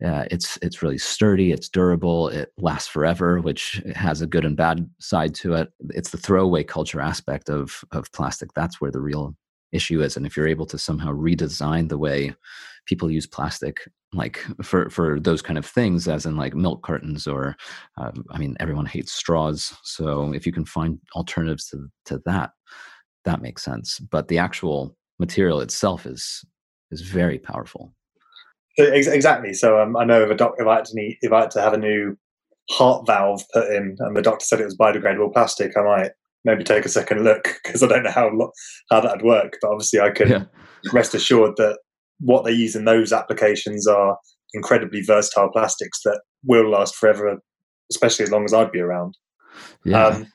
uh, 0.04 0.24
it's 0.30 0.58
it's 0.62 0.82
really 0.82 0.98
sturdy. 0.98 1.52
It's 1.52 1.68
durable. 1.68 2.28
It 2.28 2.52
lasts 2.58 2.88
forever, 2.88 3.40
which 3.40 3.82
has 3.94 4.22
a 4.22 4.26
good 4.26 4.44
and 4.44 4.56
bad 4.56 4.88
side 4.98 5.34
to 5.36 5.54
it. 5.54 5.72
It's 5.90 6.10
the 6.10 6.18
throwaway 6.18 6.64
culture 6.64 7.00
aspect 7.00 7.48
of 7.48 7.84
of 7.92 8.10
plastic. 8.12 8.52
That's 8.54 8.80
where 8.80 8.90
the 8.90 9.00
real 9.00 9.36
issue 9.72 10.02
is. 10.02 10.16
And 10.16 10.26
if 10.26 10.36
you're 10.36 10.48
able 10.48 10.66
to 10.66 10.78
somehow 10.78 11.12
redesign 11.12 11.88
the 11.88 11.98
way 11.98 12.34
people 12.86 13.10
use 13.10 13.26
plastic 13.26 13.88
like 14.12 14.44
for 14.62 14.88
for 14.90 15.18
those 15.18 15.42
kind 15.42 15.58
of 15.58 15.66
things 15.66 16.06
as 16.06 16.26
in 16.26 16.36
like 16.36 16.54
milk 16.54 16.82
cartons 16.82 17.26
or 17.26 17.56
uh, 17.98 18.12
i 18.30 18.38
mean 18.38 18.56
everyone 18.60 18.86
hates 18.86 19.12
straws 19.12 19.76
so 19.82 20.32
if 20.32 20.46
you 20.46 20.52
can 20.52 20.64
find 20.64 20.98
alternatives 21.14 21.68
to 21.68 21.88
to 22.04 22.20
that 22.24 22.50
that 23.24 23.42
makes 23.42 23.62
sense 23.62 23.98
but 23.98 24.28
the 24.28 24.38
actual 24.38 24.96
material 25.18 25.60
itself 25.60 26.06
is 26.06 26.44
is 26.90 27.00
very 27.00 27.38
powerful 27.38 27.92
exactly 28.76 29.52
so 29.52 29.80
um, 29.80 29.96
i 29.96 30.04
know 30.04 30.22
if 30.22 30.30
a 30.30 30.34
doc 30.34 30.54
if 30.58 30.66
i 30.66 30.76
had 30.76 30.84
to 30.84 30.94
need 30.94 31.16
if 31.20 31.32
i 31.32 31.40
had 31.40 31.50
to 31.50 31.60
have 31.60 31.72
a 31.72 31.78
new 31.78 32.16
heart 32.70 33.06
valve 33.06 33.42
put 33.52 33.70
in 33.70 33.96
and 34.00 34.16
the 34.16 34.22
doctor 34.22 34.44
said 34.44 34.60
it 34.60 34.64
was 34.64 34.76
biodegradable 34.76 35.32
plastic 35.32 35.76
i 35.76 35.82
might 35.82 36.10
maybe 36.44 36.64
take 36.64 36.84
a 36.84 36.88
second 36.88 37.22
look 37.22 37.60
because 37.64 37.82
i 37.82 37.86
don't 37.86 38.02
know 38.02 38.10
how 38.10 38.30
how 38.90 39.00
that'd 39.00 39.22
work 39.22 39.56
but 39.60 39.70
obviously 39.70 40.00
i 40.00 40.10
can 40.10 40.28
yeah. 40.28 40.44
rest 40.92 41.14
assured 41.14 41.52
that 41.56 41.78
what 42.20 42.44
they 42.44 42.52
use 42.52 42.74
in 42.74 42.84
those 42.84 43.12
applications 43.12 43.86
are 43.86 44.18
incredibly 44.54 45.02
versatile 45.02 45.50
plastics 45.50 46.00
that 46.04 46.20
will 46.44 46.70
last 46.70 46.94
forever, 46.96 47.38
especially 47.90 48.22
as 48.22 48.30
long 48.30 48.44
as 48.44 48.54
I'd 48.54 48.72
be 48.72 48.80
around. 48.80 49.16
Yeah. 49.84 50.06
Um, 50.06 50.26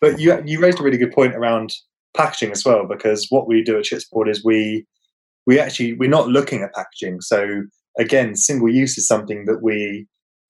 but 0.00 0.18
you 0.18 0.42
you 0.44 0.60
raised 0.60 0.80
a 0.80 0.82
really 0.82 0.98
good 0.98 1.12
point 1.12 1.34
around 1.34 1.72
packaging 2.16 2.52
as 2.52 2.64
well, 2.64 2.86
because 2.86 3.26
what 3.30 3.46
we 3.46 3.62
do 3.62 3.78
at 3.78 3.84
Chipsboard 3.84 4.28
is 4.28 4.44
we 4.44 4.86
we 5.46 5.58
actually 5.58 5.94
we're 5.94 6.08
not 6.08 6.28
looking 6.28 6.62
at 6.62 6.74
packaging. 6.74 7.20
So 7.20 7.62
again, 7.98 8.36
single 8.36 8.70
use 8.70 8.98
is 8.98 9.06
something 9.06 9.44
that 9.46 9.62
we 9.62 10.06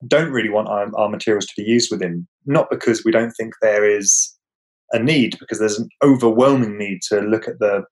don't 0.07 0.31
really 0.31 0.49
want 0.49 0.67
our, 0.67 0.89
our 0.95 1.09
materials 1.09 1.45
to 1.45 1.53
be 1.57 1.67
used 1.67 1.89
within. 1.91 2.27
Not 2.45 2.69
because 2.69 3.03
we 3.03 3.11
don't 3.11 3.31
think 3.31 3.53
there 3.61 3.89
is 3.89 4.33
a 4.91 4.99
need, 4.99 5.37
because 5.39 5.59
there's 5.59 5.79
an 5.79 5.89
overwhelming 6.03 6.77
need 6.77 6.99
to 7.09 7.21
look 7.21 7.47
at 7.47 7.59
the 7.59 7.83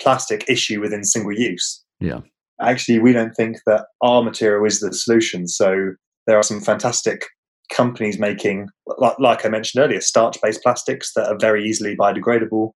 plastic 0.00 0.44
issue 0.48 0.80
within 0.80 1.04
single 1.04 1.32
use. 1.32 1.82
Yeah 2.00 2.20
actually 2.60 2.98
we 2.98 3.12
don't 3.12 3.34
think 3.34 3.58
that 3.66 3.86
our 4.02 4.22
material 4.22 4.64
is 4.64 4.80
the 4.80 4.92
solution. 4.92 5.46
So 5.46 5.92
there 6.26 6.36
are 6.36 6.42
some 6.42 6.60
fantastic 6.60 7.26
companies 7.72 8.18
making, 8.18 8.68
like, 8.98 9.18
like 9.18 9.44
I 9.44 9.48
mentioned 9.48 9.82
earlier, 9.82 10.00
starch-based 10.00 10.62
plastics 10.62 11.12
that 11.14 11.28
are 11.28 11.38
very 11.38 11.64
easily 11.64 11.96
biodegradable, 11.96 12.72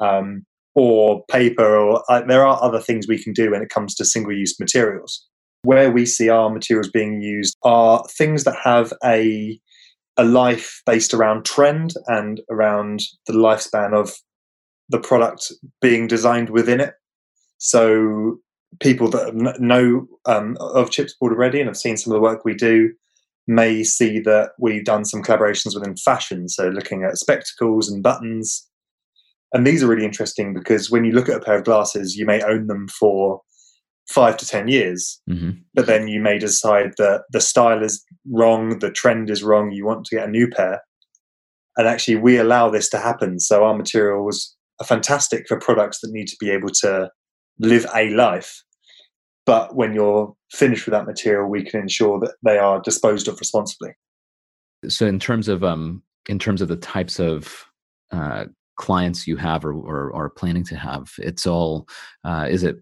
um, 0.00 0.44
or 0.76 1.24
paper, 1.28 1.76
or 1.76 2.04
uh, 2.08 2.22
there 2.28 2.46
are 2.46 2.62
other 2.62 2.80
things 2.80 3.08
we 3.08 3.20
can 3.20 3.32
do 3.32 3.50
when 3.50 3.62
it 3.62 3.70
comes 3.70 3.94
to 3.94 4.04
single-use 4.04 4.60
materials. 4.60 5.26
Where 5.62 5.90
we 5.90 6.06
see 6.06 6.28
our 6.28 6.50
materials 6.50 6.90
being 6.90 7.20
used 7.20 7.56
are 7.64 8.04
things 8.16 8.44
that 8.44 8.56
have 8.62 8.92
a 9.02 9.58
a 10.18 10.24
life 10.24 10.80
based 10.86 11.12
around 11.12 11.44
trend 11.44 11.92
and 12.06 12.40
around 12.50 13.00
the 13.26 13.34
lifespan 13.34 13.92
of 13.92 14.14
the 14.88 14.98
product 14.98 15.52
being 15.82 16.06
designed 16.06 16.50
within 16.50 16.80
it. 16.80 16.94
So 17.58 18.38
people 18.80 19.10
that 19.10 19.34
know 19.60 20.06
um, 20.24 20.56
of 20.60 20.90
Chipsboard 20.90 21.32
already 21.32 21.60
and 21.60 21.68
have 21.68 21.76
seen 21.76 21.96
some 21.96 22.12
of 22.12 22.16
the 22.16 22.22
work 22.22 22.44
we 22.44 22.54
do 22.54 22.92
may 23.46 23.84
see 23.84 24.20
that 24.20 24.52
we've 24.58 24.84
done 24.84 25.04
some 25.04 25.22
collaborations 25.22 25.74
within 25.74 25.96
fashion. 25.96 26.48
So 26.48 26.68
looking 26.68 27.02
at 27.02 27.18
spectacles 27.18 27.90
and 27.90 28.02
buttons. 28.02 28.66
And 29.52 29.66
these 29.66 29.82
are 29.82 29.86
really 29.86 30.04
interesting 30.04 30.54
because 30.54 30.90
when 30.90 31.04
you 31.04 31.12
look 31.12 31.28
at 31.28 31.36
a 31.36 31.44
pair 31.44 31.56
of 31.56 31.64
glasses, 31.64 32.16
you 32.16 32.26
may 32.26 32.42
own 32.42 32.66
them 32.66 32.88
for 32.88 33.40
five 34.08 34.36
to 34.36 34.46
10 34.46 34.68
years, 34.68 35.20
mm-hmm. 35.28 35.50
but 35.74 35.86
then 35.86 36.08
you 36.08 36.20
may 36.20 36.38
decide 36.38 36.92
that 36.98 37.24
the 37.32 37.40
style 37.40 37.82
is 37.82 38.04
wrong, 38.30 38.78
the 38.78 38.90
trend 38.90 39.30
is 39.30 39.42
wrong, 39.42 39.72
you 39.72 39.84
want 39.84 40.04
to 40.06 40.16
get 40.16 40.28
a 40.28 40.30
new 40.30 40.48
pair. 40.48 40.80
And 41.76 41.86
actually, 41.86 42.16
we 42.16 42.38
allow 42.38 42.70
this 42.70 42.88
to 42.90 42.98
happen. 42.98 43.38
So 43.38 43.64
our 43.64 43.76
materials 43.76 44.56
are 44.80 44.86
fantastic 44.86 45.46
for 45.46 45.58
products 45.58 46.00
that 46.00 46.12
need 46.12 46.28
to 46.28 46.36
be 46.40 46.50
able 46.50 46.70
to 46.80 47.10
live 47.58 47.86
a 47.94 48.10
life. 48.10 48.62
But 49.44 49.76
when 49.76 49.92
you're 49.92 50.34
finished 50.50 50.86
with 50.86 50.92
that 50.92 51.06
material, 51.06 51.48
we 51.48 51.64
can 51.64 51.80
ensure 51.80 52.18
that 52.20 52.34
they 52.44 52.58
are 52.58 52.80
disposed 52.80 53.28
of 53.28 53.38
responsibly. 53.38 53.92
So, 54.88 55.06
in 55.06 55.18
terms 55.18 55.48
of 55.48 55.62
um, 55.62 56.02
in 56.28 56.38
terms 56.38 56.60
of 56.60 56.68
the 56.68 56.76
types 56.76 57.20
of 57.20 57.64
uh, 58.10 58.46
clients 58.76 59.26
you 59.26 59.36
have 59.36 59.64
or, 59.64 59.72
or 59.72 60.14
are 60.14 60.30
planning 60.30 60.64
to 60.64 60.76
have, 60.76 61.12
it's 61.18 61.46
all 61.46 61.88
uh, 62.24 62.46
is 62.48 62.62
it 62.62 62.76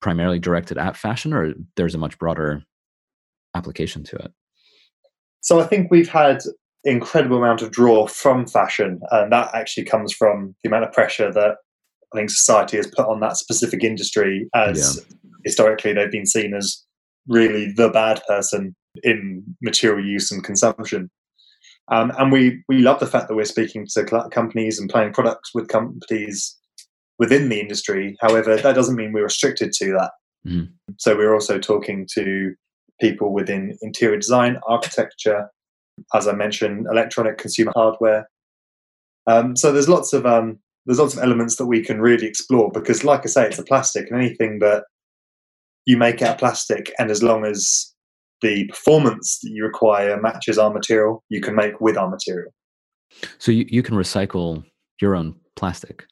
primarily 0.00 0.38
directed 0.38 0.78
at 0.78 0.96
fashion, 0.96 1.32
or 1.32 1.54
there's 1.76 1.94
a 1.94 1.98
much 1.98 2.18
broader 2.18 2.62
application 3.54 4.04
to 4.04 4.16
it? 4.16 4.32
So, 5.40 5.60
I 5.60 5.64
think 5.64 5.90
we've 5.90 6.08
had 6.08 6.40
incredible 6.84 7.38
amount 7.38 7.62
of 7.62 7.70
draw 7.70 8.06
from 8.06 8.46
fashion, 8.46 9.00
and 9.10 9.32
that 9.32 9.54
actually 9.54 9.84
comes 9.84 10.12
from 10.12 10.54
the 10.62 10.68
amount 10.68 10.84
of 10.84 10.92
pressure 10.92 11.32
that 11.32 11.56
I 12.12 12.18
think 12.18 12.30
society 12.30 12.76
has 12.76 12.86
put 12.86 13.06
on 13.06 13.20
that 13.20 13.36
specific 13.36 13.82
industry 13.82 14.48
as 14.54 15.02
yeah. 15.04 15.16
historically 15.44 15.92
they've 15.92 16.10
been 16.10 16.26
seen 16.26 16.54
as 16.54 16.84
really 17.26 17.72
the 17.72 17.88
bad 17.88 18.22
person 18.28 18.76
in 19.02 19.42
material 19.62 20.04
use 20.04 20.30
and 20.30 20.44
consumption. 20.44 21.10
Um, 21.88 22.12
and 22.18 22.32
we 22.32 22.62
we 22.68 22.78
love 22.78 23.00
the 23.00 23.06
fact 23.06 23.28
that 23.28 23.34
we're 23.34 23.44
speaking 23.44 23.86
to 23.94 24.28
companies 24.30 24.78
and 24.78 24.88
playing 24.88 25.12
products 25.12 25.50
with 25.54 25.68
companies 25.68 26.56
within 27.18 27.48
the 27.48 27.60
industry. 27.60 28.16
However, 28.20 28.56
that 28.56 28.74
doesn't 28.74 28.96
mean 28.96 29.12
we're 29.12 29.24
restricted 29.24 29.72
to 29.74 29.92
that. 29.92 30.10
Mm. 30.46 30.70
So 30.98 31.16
we're 31.16 31.34
also 31.34 31.58
talking 31.58 32.08
to 32.14 32.54
people 33.00 33.32
within 33.32 33.76
interior 33.82 34.18
design, 34.18 34.58
architecture, 34.66 35.48
as 36.14 36.26
I 36.26 36.32
mentioned, 36.32 36.86
electronic 36.90 37.38
consumer 37.38 37.72
hardware. 37.74 38.28
Um, 39.26 39.56
so 39.56 39.72
there's 39.72 39.88
lots 39.88 40.12
of 40.12 40.26
um, 40.26 40.58
there's 40.86 40.98
lots 40.98 41.14
of 41.14 41.22
elements 41.22 41.56
that 41.56 41.66
we 41.66 41.82
can 41.82 42.00
really 42.00 42.26
explore 42.26 42.70
because, 42.70 43.04
like 43.04 43.22
I 43.24 43.28
say, 43.28 43.46
it's 43.46 43.58
a 43.58 43.64
plastic, 43.64 44.10
and 44.10 44.20
anything 44.20 44.58
that 44.60 44.84
you 45.86 45.96
make 45.96 46.22
out 46.22 46.32
of 46.32 46.38
plastic, 46.38 46.92
and 46.98 47.10
as 47.10 47.22
long 47.22 47.44
as 47.44 47.93
the 48.44 48.66
performance 48.66 49.38
that 49.42 49.50
you 49.50 49.64
require 49.64 50.20
matches 50.20 50.58
our 50.58 50.72
material, 50.72 51.24
you 51.30 51.40
can 51.40 51.54
make 51.56 51.80
with 51.80 51.96
our 51.96 52.10
material. 52.10 52.52
So 53.38 53.50
you, 53.50 53.64
you 53.68 53.82
can 53.82 53.96
recycle 53.96 54.62
your 55.00 55.16
own 55.16 55.34
plastic. 55.56 56.04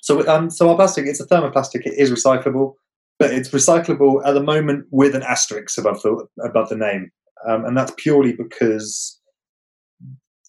So 0.00 0.26
um, 0.28 0.50
so 0.50 0.68
our 0.68 0.76
plastic, 0.76 1.06
it's 1.06 1.20
a 1.20 1.26
thermoplastic. 1.26 1.86
It 1.86 1.94
is 1.96 2.10
recyclable, 2.10 2.74
but 3.20 3.32
it's 3.32 3.50
recyclable 3.50 4.20
at 4.26 4.32
the 4.32 4.42
moment 4.42 4.86
with 4.90 5.14
an 5.14 5.22
asterisk 5.22 5.78
above 5.78 6.02
the 6.02 6.26
above 6.44 6.68
the 6.68 6.76
name, 6.76 7.10
um, 7.48 7.64
and 7.64 7.76
that's 7.76 7.92
purely 7.96 8.32
because 8.32 9.20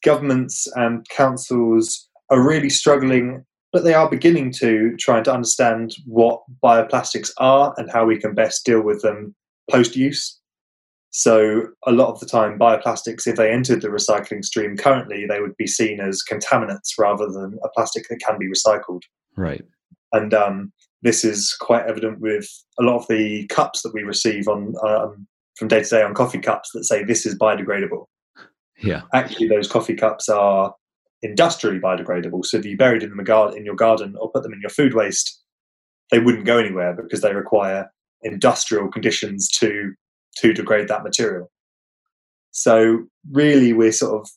governments 0.03 0.67
and 0.75 1.08
councils 1.10 2.10
are 2.32 2.41
really 2.41 2.70
struggling, 2.70 3.46
but 3.72 3.84
they 3.84 3.93
are 3.93 4.10
beginning 4.10 4.51
to 4.53 4.96
trying 4.98 5.24
to 5.25 5.34
understand 5.34 5.96
what 6.05 6.41
bioplastics 6.63 7.29
are 7.38 7.75
and 7.77 7.91
how 7.91 8.05
we 8.05 8.20
can 8.20 8.34
best 8.34 8.65
deal 8.65 8.82
with 8.82 9.03
them 9.03 9.36
post 9.70 9.96
use. 9.96 10.39
So, 11.15 11.67
a 11.86 11.91
lot 11.91 12.10
of 12.10 12.20
the 12.20 12.25
time, 12.25 12.58
bioplastics, 12.58 13.27
if 13.27 13.36
they 13.36 13.51
entered 13.51 13.82
the 13.82 13.89
recycling 13.89 14.43
stream 14.43 14.75
currently, 14.75 15.27
they 15.27 15.41
would 15.41 15.55
be 15.58 15.67
seen 15.67 16.00
as 16.00 16.24
contaminants 16.27 16.98
rather 16.98 17.27
than 17.27 17.60
a 17.63 17.70
plastic 17.70 18.08
that 18.10 18.20
can 18.20 18.39
be 18.39 18.50
recycled. 18.50 19.01
Right. 19.38 19.63
And 20.12 20.34
um, 20.34 20.74
this 21.03 21.24
is 21.24 21.55
quite 21.60 21.86
evident 21.86 22.20
with 22.20 22.48
a 22.79 22.84
lot 22.84 22.96
of 22.96 23.08
the 23.08 23.46
cups 23.48 23.84
that 23.84 23.93
we 23.93 24.01
receive 24.01 24.48
on 24.48 24.74
um, 24.84 25.27
from 25.55 25.67
day 25.67 25.84
to 25.84 25.89
day 25.89 26.01
on 26.01 26.15
coffee 26.15 26.39
cups 26.39 26.72
that 26.74 26.84
say 26.84 27.03
this 27.03 27.27
is 27.27 27.38
biodegradable. 27.38 28.05
Yeah. 28.82 29.03
Actually, 29.13 29.50
those 29.50 29.67
coffee 29.67 29.96
cups 29.96 30.29
are 30.29 30.74
industrially 31.22 31.79
biodegradable. 31.79 32.43
So 32.43 32.58
if 32.58 32.65
you 32.65 32.75
buried 32.75 33.03
them 33.03 33.12
in, 33.12 33.17
the 33.17 33.24
garden, 33.24 33.60
in 33.60 33.65
your 33.65 33.75
garden 33.75 34.15
or 34.20 34.32
put 34.32 34.41
them 34.41 34.53
in 34.53 34.62
your 34.62 34.72
food 34.72 34.96
waste, 34.96 35.43
they 36.10 36.17
wouldn't 36.17 36.46
go 36.46 36.58
anywhere 36.58 36.96
because 36.96 37.22
they 37.22 37.36
require 37.36 37.91
industrial 38.24 38.88
conditions 38.88 39.48
to 39.60 39.93
to 40.37 40.53
degrade 40.53 40.87
that 40.87 41.03
material. 41.03 41.51
So 42.51 43.05
really, 43.31 43.73
we're 43.73 43.91
sort 43.91 44.21
of 44.21 44.29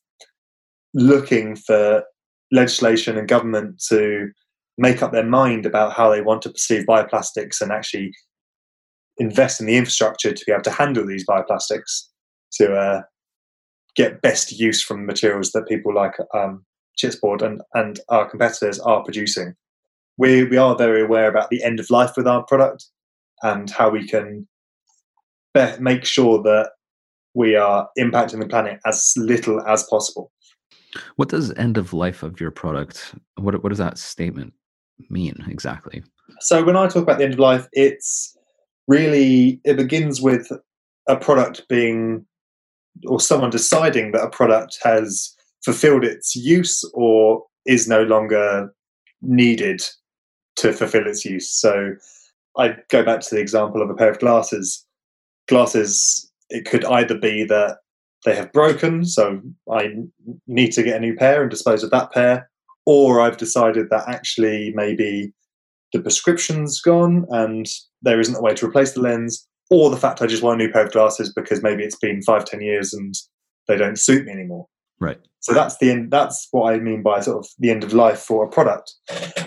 looking 0.94 1.56
for 1.56 2.04
legislation 2.52 3.18
and 3.18 3.28
government 3.28 3.82
to 3.88 4.30
make 4.78 5.02
up 5.02 5.12
their 5.12 5.24
mind 5.24 5.66
about 5.66 5.92
how 5.92 6.10
they 6.10 6.22
want 6.22 6.42
to 6.42 6.50
perceive 6.50 6.86
bioplastics 6.86 7.60
and 7.60 7.72
actually 7.72 8.12
invest 9.18 9.60
in 9.60 9.66
the 9.66 9.76
infrastructure 9.76 10.32
to 10.32 10.44
be 10.44 10.52
able 10.52 10.62
to 10.62 10.70
handle 10.70 11.06
these 11.06 11.26
bioplastics 11.26 12.04
to 12.52 12.74
uh, 12.74 13.02
get 13.94 14.20
best 14.22 14.52
use 14.52 14.82
from 14.82 15.06
materials 15.06 15.52
that 15.52 15.68
people 15.68 15.94
like 15.94 16.14
um, 16.34 16.64
Chipsboard 16.98 17.42
and, 17.42 17.62
and 17.74 18.00
our 18.08 18.28
competitors 18.28 18.78
are 18.80 19.02
producing. 19.02 19.54
We, 20.18 20.44
we 20.44 20.56
are 20.56 20.76
very 20.76 21.02
aware 21.02 21.28
about 21.28 21.50
the 21.50 21.62
end 21.62 21.80
of 21.80 21.90
life 21.90 22.12
with 22.16 22.26
our 22.26 22.44
product 22.44 22.86
and 23.42 23.70
how 23.70 23.90
we 23.90 24.06
can 24.06 24.46
make 25.80 26.04
sure 26.04 26.42
that 26.42 26.70
we 27.34 27.56
are 27.56 27.88
impacting 27.98 28.40
the 28.40 28.48
planet 28.48 28.80
as 28.86 29.12
little 29.16 29.60
as 29.66 29.82
possible. 29.84 30.32
What 31.16 31.28
does 31.28 31.52
end 31.54 31.76
of 31.76 31.92
life 31.92 32.22
of 32.22 32.40
your 32.40 32.50
product? 32.50 33.14
What 33.36 33.62
what 33.62 33.68
does 33.68 33.78
that 33.78 33.98
statement 33.98 34.54
mean 35.10 35.44
exactly? 35.48 36.02
So 36.40 36.64
when 36.64 36.76
I 36.76 36.86
talk 36.86 37.02
about 37.02 37.18
the 37.18 37.25
end 37.25 37.34
of 37.34 37.40
life, 37.40 37.68
it's 37.72 38.36
really 38.88 39.60
it 39.64 39.76
begins 39.76 40.20
with 40.20 40.50
a 41.08 41.16
product 41.16 41.68
being 41.68 42.25
or 43.06 43.20
someone 43.20 43.50
deciding 43.50 44.12
that 44.12 44.25
a 44.25 44.30
product 44.30 44.78
has 44.82 45.34
fulfilled 45.64 46.04
its 46.04 46.34
use 46.34 46.82
or 46.94 47.44
is 47.66 47.88
no 47.88 48.02
longer 48.04 48.72
needed 49.20 49.82
to 50.56 50.72
fulfill 50.72 51.06
its 51.06 51.25
use. 51.25 51.50
So 51.50 51.94
I 52.56 52.76
go 52.88 53.04
back 53.04 53.20
to 53.20 53.34
the 53.34 53.40
example 53.40 53.82
of 53.82 53.90
a 53.90 53.94
pair 53.94 54.10
of 54.10 54.18
glasses. 54.18 54.86
Glasses, 55.48 56.30
it 56.50 56.64
could 56.64 56.84
either 56.84 57.18
be 57.18 57.44
that 57.44 57.78
they 58.24 58.34
have 58.34 58.52
broken, 58.52 59.04
so 59.04 59.40
I 59.70 59.90
need 60.46 60.72
to 60.72 60.82
get 60.82 60.96
a 60.96 61.00
new 61.00 61.14
pair 61.14 61.42
and 61.42 61.50
dispose 61.50 61.84
of 61.84 61.90
that 61.90 62.12
pair, 62.12 62.50
or 62.84 63.20
I've 63.20 63.36
decided 63.36 63.90
that 63.90 64.08
actually 64.08 64.72
maybe 64.74 65.32
the 65.92 66.00
prescription's 66.00 66.80
gone 66.80 67.26
and 67.30 67.66
there 68.02 68.20
isn't 68.20 68.36
a 68.36 68.40
way 68.40 68.54
to 68.54 68.66
replace 68.66 68.92
the 68.92 69.00
lens, 69.00 69.46
or 69.70 69.90
the 69.90 69.96
fact 69.96 70.22
I 70.22 70.26
just 70.26 70.42
want 70.42 70.60
a 70.60 70.64
new 70.64 70.72
pair 70.72 70.84
of 70.84 70.92
glasses 70.92 71.32
because 71.32 71.62
maybe 71.62 71.84
it's 71.84 71.98
been 71.98 72.22
five, 72.22 72.44
ten 72.44 72.60
years 72.60 72.92
and 72.92 73.14
they 73.68 73.76
don't 73.76 73.98
suit 73.98 74.24
me 74.24 74.32
anymore. 74.32 74.66
Right. 74.98 75.20
So 75.40 75.52
that's 75.52 75.76
the 75.78 75.90
end. 75.90 76.10
That's 76.10 76.48
what 76.50 76.72
I 76.72 76.78
mean 76.78 77.02
by 77.02 77.20
sort 77.20 77.38
of 77.38 77.48
the 77.58 77.70
end 77.70 77.84
of 77.84 77.92
life 77.92 78.20
for 78.20 78.44
a 78.44 78.48
product, 78.48 78.94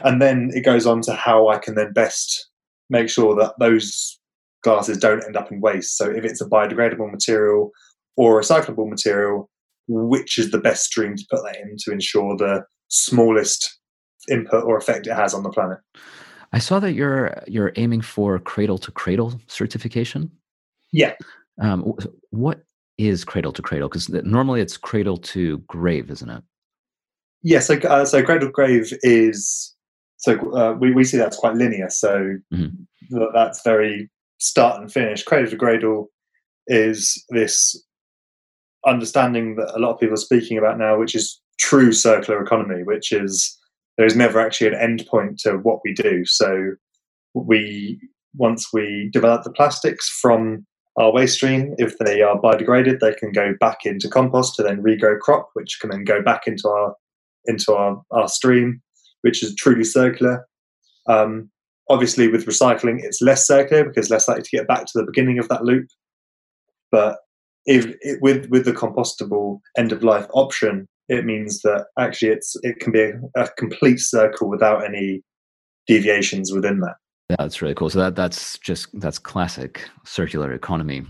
and 0.03 0.21
then 0.21 0.51
it 0.53 0.61
goes 0.61 0.85
on 0.85 1.01
to 1.01 1.13
how 1.13 1.49
I 1.49 1.57
can 1.57 1.75
then 1.75 1.91
best 1.91 2.49
make 2.89 3.09
sure 3.09 3.35
that 3.35 3.55
those 3.59 4.18
glasses 4.63 4.97
don't 4.97 5.23
end 5.25 5.35
up 5.35 5.51
in 5.51 5.61
waste. 5.61 5.97
So 5.97 6.09
if 6.09 6.23
it's 6.25 6.41
a 6.41 6.45
biodegradable 6.45 7.11
material 7.11 7.71
or 8.17 8.39
recyclable 8.39 8.89
material, 8.89 9.49
which 9.87 10.37
is 10.37 10.51
the 10.51 10.59
best 10.59 10.85
stream 10.85 11.15
to 11.15 11.25
put 11.31 11.43
that 11.43 11.57
in 11.57 11.75
to 11.79 11.91
ensure 11.91 12.37
the 12.37 12.63
smallest 12.89 13.79
input 14.29 14.63
or 14.63 14.77
effect 14.77 15.07
it 15.07 15.13
has 15.13 15.33
on 15.33 15.43
the 15.43 15.49
planet. 15.49 15.79
I 16.51 16.59
saw 16.59 16.79
that 16.79 16.93
you're 16.93 17.43
you're 17.47 17.71
aiming 17.75 18.01
for 18.01 18.39
cradle 18.39 18.77
to 18.79 18.91
cradle 18.91 19.39
certification. 19.47 20.31
Yeah. 20.91 21.13
Um, 21.61 21.93
what 22.31 22.63
is 22.97 23.23
cradle 23.23 23.53
to 23.53 23.61
cradle? 23.61 23.87
Because 23.87 24.09
normally 24.09 24.61
it's 24.61 24.77
cradle 24.77 25.17
to 25.17 25.59
grave, 25.59 26.09
isn't 26.09 26.29
it? 26.29 26.43
Yeah. 27.43 27.59
So 27.59 27.75
uh, 27.75 28.05
so 28.05 28.23
cradle 28.23 28.47
to 28.47 28.51
grave 28.51 28.91
is 29.03 29.75
so 30.17 30.37
uh, 30.53 30.73
we 30.73 30.91
we 30.91 31.03
see 31.03 31.17
that's 31.17 31.37
quite 31.37 31.55
linear. 31.55 31.89
So 31.89 32.37
mm-hmm. 32.53 33.23
that's 33.33 33.61
very 33.63 34.09
start 34.39 34.81
and 34.81 34.91
finish. 34.91 35.23
Cradle 35.23 35.59
to 35.59 36.09
is 36.67 37.23
this 37.29 37.81
understanding 38.85 39.55
that 39.55 39.75
a 39.75 39.79
lot 39.79 39.93
of 39.93 39.99
people 39.99 40.13
are 40.13 40.17
speaking 40.17 40.57
about 40.57 40.77
now, 40.77 40.97
which 40.97 41.15
is 41.15 41.41
true 41.59 41.91
circular 41.91 42.41
economy, 42.41 42.83
which 42.83 43.11
is 43.11 43.57
there 43.97 44.05
is 44.05 44.15
never 44.15 44.39
actually 44.39 44.67
an 44.67 44.75
end 44.75 45.05
point 45.09 45.39
to 45.39 45.57
what 45.57 45.79
we 45.83 45.93
do. 45.93 46.25
So 46.25 46.75
we 47.33 47.99
once 48.35 48.67
we 48.71 49.09
develop 49.11 49.43
the 49.43 49.51
plastics 49.51 50.07
from 50.21 50.65
our 50.97 51.11
waste 51.11 51.35
stream, 51.35 51.75
if 51.77 51.97
they 51.97 52.21
are 52.21 52.39
biodegraded, 52.39 52.99
they 52.99 53.13
can 53.13 53.31
go 53.31 53.53
back 53.59 53.79
into 53.85 54.09
compost 54.09 54.55
to 54.55 54.63
then 54.63 54.83
regrow 54.83 55.19
crop, 55.19 55.49
which 55.53 55.77
can 55.79 55.89
then 55.89 56.03
go 56.03 56.21
back 56.21 56.47
into 56.47 56.67
our 56.67 56.95
into 57.45 57.73
our, 57.73 58.01
our 58.11 58.27
stream, 58.27 58.81
which 59.21 59.43
is 59.43 59.55
truly 59.55 59.83
circular. 59.83 60.45
Um, 61.07 61.49
obviously, 61.89 62.27
with 62.27 62.45
recycling, 62.45 62.99
it's 63.01 63.21
less 63.21 63.45
circular 63.45 63.85
because 63.85 64.09
less 64.09 64.27
likely 64.27 64.43
to 64.43 64.57
get 64.57 64.67
back 64.67 64.85
to 64.85 64.91
the 64.95 65.05
beginning 65.05 65.39
of 65.39 65.47
that 65.49 65.63
loop. 65.63 65.87
But 66.91 67.17
if 67.65 67.87
it, 68.01 68.21
with 68.21 68.49
with 68.49 68.65
the 68.65 68.73
compostable 68.73 69.59
end 69.77 69.91
of 69.91 70.03
life 70.03 70.27
option, 70.33 70.87
it 71.07 71.25
means 71.25 71.61
that 71.61 71.87
actually 71.97 72.29
it's 72.29 72.55
it 72.63 72.79
can 72.79 72.91
be 72.91 73.01
a, 73.01 73.13
a 73.35 73.47
complete 73.57 73.99
circle 73.99 74.49
without 74.49 74.85
any 74.85 75.21
deviations 75.87 76.51
within 76.53 76.79
that. 76.81 76.95
That's 77.37 77.61
really 77.61 77.75
cool. 77.75 77.89
So 77.89 77.99
that 77.99 78.15
that's 78.15 78.57
just 78.59 78.87
that's 78.99 79.19
classic 79.19 79.87
circular 80.05 80.53
economy. 80.53 81.03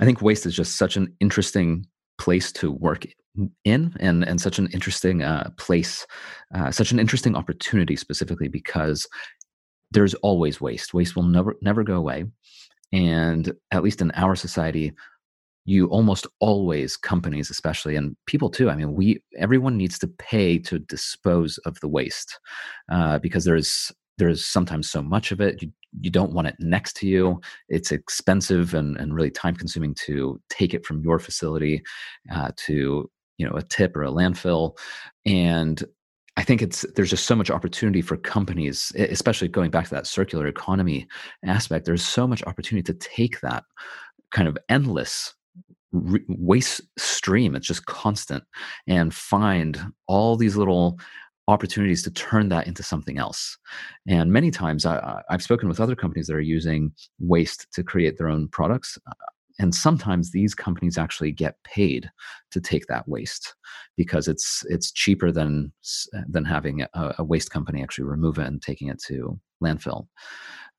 I 0.00 0.04
think 0.04 0.22
waste 0.22 0.46
is 0.46 0.56
just 0.56 0.76
such 0.76 0.96
an 0.96 1.14
interesting 1.20 1.86
place 2.18 2.50
to 2.52 2.72
work 2.72 3.06
in 3.64 3.94
and 3.98 4.24
and 4.24 4.40
such 4.40 4.58
an 4.58 4.68
interesting 4.72 5.22
uh, 5.22 5.50
place 5.58 6.06
uh, 6.54 6.70
such 6.70 6.92
an 6.92 7.00
interesting 7.00 7.34
opportunity 7.36 7.96
specifically 7.96 8.48
because 8.48 9.06
there's 9.94 10.14
always 10.14 10.60
waste. 10.60 10.92
Waste 10.92 11.16
will 11.16 11.22
never 11.22 11.56
never 11.62 11.82
go 11.82 11.94
away. 11.94 12.24
And 12.92 13.52
at 13.70 13.82
least 13.82 14.00
in 14.02 14.10
our 14.12 14.36
society 14.36 14.92
you 15.66 15.86
almost 15.86 16.26
always 16.40 16.94
companies 16.94 17.48
especially 17.48 17.96
and 17.96 18.14
people 18.26 18.50
too 18.50 18.68
i 18.68 18.76
mean 18.76 18.92
we 18.92 19.22
everyone 19.38 19.78
needs 19.78 19.98
to 19.98 20.06
pay 20.06 20.58
to 20.58 20.78
dispose 20.78 21.56
of 21.64 21.80
the 21.80 21.88
waste 21.88 22.38
uh, 22.92 23.18
because 23.20 23.46
there's 23.46 23.90
there's 24.18 24.44
sometimes 24.44 24.90
so 24.90 25.02
much 25.02 25.32
of 25.32 25.40
it 25.40 25.62
you, 25.62 25.72
you 26.00 26.10
don't 26.10 26.32
want 26.32 26.48
it 26.48 26.56
next 26.58 26.96
to 26.96 27.06
you. 27.06 27.40
It's 27.68 27.92
expensive 27.92 28.74
and, 28.74 28.96
and 28.96 29.14
really 29.14 29.30
time 29.30 29.54
consuming 29.54 29.94
to 30.06 30.40
take 30.48 30.74
it 30.74 30.84
from 30.84 31.02
your 31.02 31.18
facility 31.18 31.82
uh, 32.32 32.50
to 32.56 33.10
you 33.38 33.48
know 33.48 33.56
a 33.56 33.62
tip 33.62 33.96
or 33.96 34.04
a 34.04 34.10
landfill. 34.10 34.76
And 35.26 35.82
i 36.36 36.42
think 36.42 36.62
it's 36.62 36.82
there's 36.94 37.10
just 37.10 37.26
so 37.26 37.36
much 37.36 37.50
opportunity 37.50 38.02
for 38.02 38.16
companies 38.16 38.92
especially 38.96 39.48
going 39.48 39.70
back 39.70 39.84
to 39.84 39.94
that 39.94 40.06
circular 40.06 40.46
economy 40.46 41.06
aspect 41.44 41.84
there's 41.84 42.06
so 42.06 42.26
much 42.26 42.42
opportunity 42.44 42.82
to 42.82 42.98
take 42.98 43.40
that 43.40 43.64
kind 44.30 44.48
of 44.48 44.58
endless 44.68 45.34
re- 45.92 46.24
waste 46.28 46.80
stream 46.98 47.54
it's 47.54 47.66
just 47.66 47.86
constant 47.86 48.44
and 48.86 49.14
find 49.14 49.80
all 50.06 50.36
these 50.36 50.56
little 50.56 50.98
opportunities 51.48 52.02
to 52.02 52.10
turn 52.10 52.48
that 52.48 52.66
into 52.66 52.82
something 52.82 53.18
else. 53.18 53.58
And 54.06 54.32
many 54.32 54.50
times 54.50 54.86
I, 54.86 55.22
have 55.28 55.42
spoken 55.42 55.68
with 55.68 55.80
other 55.80 55.94
companies 55.94 56.26
that 56.26 56.36
are 56.36 56.40
using 56.40 56.92
waste 57.18 57.66
to 57.74 57.82
create 57.82 58.16
their 58.16 58.28
own 58.28 58.48
products. 58.48 58.98
And 59.58 59.74
sometimes 59.74 60.30
these 60.30 60.54
companies 60.54 60.98
actually 60.98 61.32
get 61.32 61.62
paid 61.62 62.10
to 62.50 62.60
take 62.60 62.86
that 62.86 63.08
waste 63.08 63.54
because 63.96 64.26
it's 64.26 64.64
it's 64.68 64.90
cheaper 64.90 65.30
than 65.30 65.72
than 66.28 66.44
having 66.44 66.82
a, 66.82 67.14
a 67.18 67.24
waste 67.24 67.50
company 67.50 67.82
actually 67.82 68.04
remove 68.04 68.38
it 68.38 68.46
and 68.46 68.60
taking 68.60 68.88
it 68.88 69.00
to 69.06 69.38
landfill. 69.62 70.08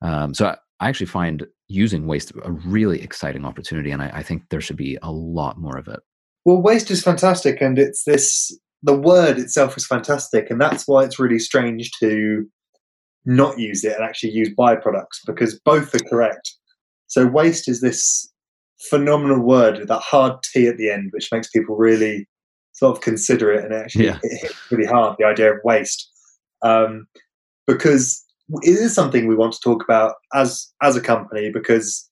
Um, 0.02 0.34
so 0.34 0.46
I, 0.46 0.56
I, 0.80 0.88
actually 0.88 1.06
find 1.06 1.46
using 1.68 2.06
waste 2.06 2.32
a 2.44 2.52
really 2.52 3.00
exciting 3.02 3.46
opportunity, 3.46 3.90
and 3.90 4.02
I, 4.02 4.10
I 4.12 4.22
think 4.22 4.42
there 4.50 4.60
should 4.60 4.76
be 4.76 4.98
a 5.02 5.10
lot 5.10 5.58
more 5.58 5.78
of 5.78 5.88
it. 5.88 6.00
Well, 6.44 6.60
waste 6.60 6.90
is 6.90 7.02
fantastic, 7.02 7.62
and 7.62 7.78
it's 7.78 8.04
this 8.04 8.56
the 8.82 8.96
word 8.96 9.38
itself 9.38 9.76
is 9.76 9.86
fantastic, 9.86 10.50
and 10.50 10.60
that's 10.60 10.86
why 10.86 11.04
it's 11.04 11.18
really 11.18 11.38
strange 11.38 11.90
to 12.00 12.46
not 13.24 13.58
use 13.58 13.84
it 13.84 13.96
and 13.96 14.04
actually 14.04 14.30
use 14.30 14.50
byproducts 14.56 15.20
because 15.26 15.58
both 15.64 15.94
are 15.94 16.08
correct. 16.08 16.54
So 17.08 17.26
waste 17.26 17.68
is 17.68 17.80
this 17.80 18.32
phenomenal 18.90 19.40
word 19.40 19.78
with 19.78 19.88
that 19.88 20.00
hard 20.00 20.34
T 20.42 20.66
at 20.66 20.76
the 20.76 20.90
end, 20.90 21.10
which 21.12 21.30
makes 21.32 21.48
people 21.48 21.76
really 21.76 22.26
sort 22.72 22.96
of 22.96 23.02
consider 23.02 23.50
it 23.52 23.64
and 23.64 23.72
actually 23.72 24.04
yeah. 24.04 24.18
it 24.22 24.40
hits 24.42 24.70
really 24.70 24.84
hard 24.84 25.16
the 25.18 25.24
idea 25.24 25.50
of 25.50 25.58
waste 25.64 26.10
um, 26.62 27.06
because 27.66 28.22
it 28.62 28.78
is 28.78 28.94
something 28.94 29.26
we 29.26 29.34
want 29.34 29.54
to 29.54 29.60
talk 29.60 29.82
about 29.82 30.16
as 30.34 30.70
as 30.82 30.94
a 30.94 31.00
company 31.00 31.50
because 31.50 32.06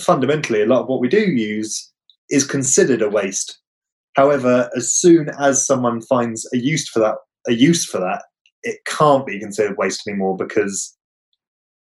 fundamentally 0.00 0.62
a 0.62 0.66
lot 0.66 0.80
of 0.80 0.88
what 0.88 1.00
we 1.00 1.08
do 1.08 1.20
use 1.20 1.92
is 2.30 2.46
considered 2.46 3.02
a 3.02 3.10
waste 3.10 3.60
However, 4.14 4.70
as 4.76 4.92
soon 4.92 5.30
as 5.38 5.66
someone 5.66 6.00
finds 6.02 6.48
a 6.52 6.58
use 6.58 6.88
for 6.88 6.98
that, 7.00 7.16
a 7.46 7.52
use 7.52 7.84
for 7.84 7.98
that, 7.98 8.24
it 8.62 8.78
can't 8.84 9.26
be 9.26 9.38
considered 9.38 9.78
waste 9.78 10.06
anymore 10.06 10.36
because 10.36 10.96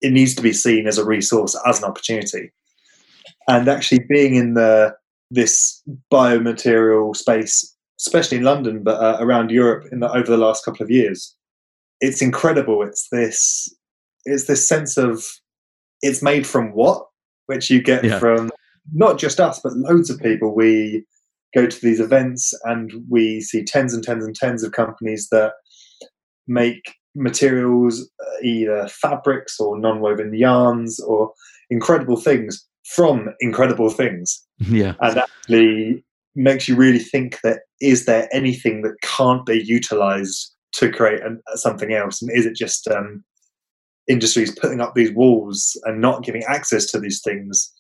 it 0.01 0.13
needs 0.13 0.35
to 0.35 0.43
be 0.43 0.53
seen 0.53 0.87
as 0.87 0.99
a 0.99 1.05
resource, 1.05 1.57
as 1.67 1.79
an 1.79 1.85
opportunity. 1.85 2.53
And 3.49 3.69
actually, 3.69 4.01
being 4.09 4.35
in 4.35 4.55
the 4.55 4.95
this 5.31 5.83
biomaterial 6.13 7.15
space, 7.17 7.75
especially 8.01 8.39
in 8.39 8.45
London, 8.45 8.83
but 8.83 9.01
uh, 9.01 9.17
around 9.21 9.51
Europe, 9.51 9.87
in 9.91 10.01
the, 10.01 10.11
over 10.11 10.27
the 10.27 10.37
last 10.37 10.65
couple 10.65 10.83
of 10.83 10.91
years, 10.91 11.35
it's 12.01 12.23
incredible. 12.23 12.83
It's 12.83 13.09
this, 13.11 13.75
it's 14.25 14.47
this 14.47 14.69
sense 14.69 14.97
of 14.97 15.25
it's 16.03 16.23
made 16.23 16.47
from 16.47 16.73
what, 16.73 17.07
which 17.47 17.71
you 17.71 17.83
get 17.83 18.05
yeah. 18.05 18.19
from 18.19 18.51
not 18.93 19.19
just 19.19 19.41
us, 19.41 19.61
but 19.63 19.73
loads 19.73 20.11
of 20.11 20.21
people. 20.21 20.55
We 20.55 21.05
go 21.55 21.67
to 21.67 21.81
these 21.81 22.01
events 22.01 22.53
and 22.65 22.93
we 23.09 23.41
see 23.41 23.65
tens 23.65 23.95
and 23.95 24.05
tens 24.05 24.25
and 24.25 24.35
tens 24.35 24.63
of 24.63 24.73
companies 24.73 25.29
that 25.31 25.53
make 26.47 26.95
materials, 27.15 28.09
uh, 28.21 28.43
either 28.43 28.87
fabrics 28.89 29.59
or 29.59 29.79
non-woven 29.79 30.35
yarns 30.35 31.01
or 31.01 31.33
incredible 31.71 32.17
things 32.17 32.65
from 32.95 33.29
incredible 33.41 33.91
things. 33.91 34.43
Yeah. 34.59 34.95
And 35.03 35.19
actually 35.19 36.03
makes 36.35 36.67
you 36.67 36.77
really 36.77 36.99
think 36.99 37.41
that 37.43 37.61
is 37.83 38.07
there 38.07 38.27
anything 38.33 38.81
that 38.83 38.97
can't 39.03 39.45
be 39.45 39.63
utilized 39.63 40.51
to 40.77 40.91
create 40.91 41.21
an, 41.23 41.43
something 41.57 41.93
else? 41.93 42.23
And 42.23 42.31
is 42.35 42.47
it 42.47 42.57
just 42.57 42.89
um, 42.89 43.23
industries 44.09 44.59
putting 44.59 44.81
up 44.81 44.95
these 44.95 45.13
walls 45.13 45.79
and 45.85 46.01
not 46.01 46.25
giving 46.25 46.43
access 46.45 46.87
to 46.87 46.99
these 46.99 47.21
things 47.23 47.71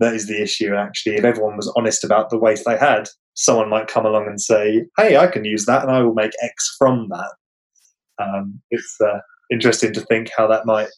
that 0.00 0.14
is 0.14 0.26
the 0.26 0.40
issue. 0.40 0.74
Actually, 0.74 1.16
if 1.16 1.24
everyone 1.24 1.56
was 1.56 1.72
honest 1.76 2.04
about 2.04 2.30
the 2.30 2.38
waste 2.38 2.64
they 2.66 2.78
had, 2.78 3.08
someone 3.34 3.68
might 3.68 3.88
come 3.88 4.06
along 4.06 4.26
and 4.26 4.40
say, 4.40 4.86
"Hey, 4.96 5.16
I 5.16 5.26
can 5.26 5.44
use 5.44 5.66
that, 5.66 5.82
and 5.82 5.90
I 5.90 6.02
will 6.02 6.14
make 6.14 6.32
X 6.42 6.74
from 6.78 7.08
that." 7.10 7.32
Um, 8.18 8.60
it's 8.70 8.96
uh, 9.00 9.18
interesting 9.50 9.92
to 9.94 10.00
think 10.02 10.30
how 10.36 10.46
that 10.48 10.66
might 10.66 10.88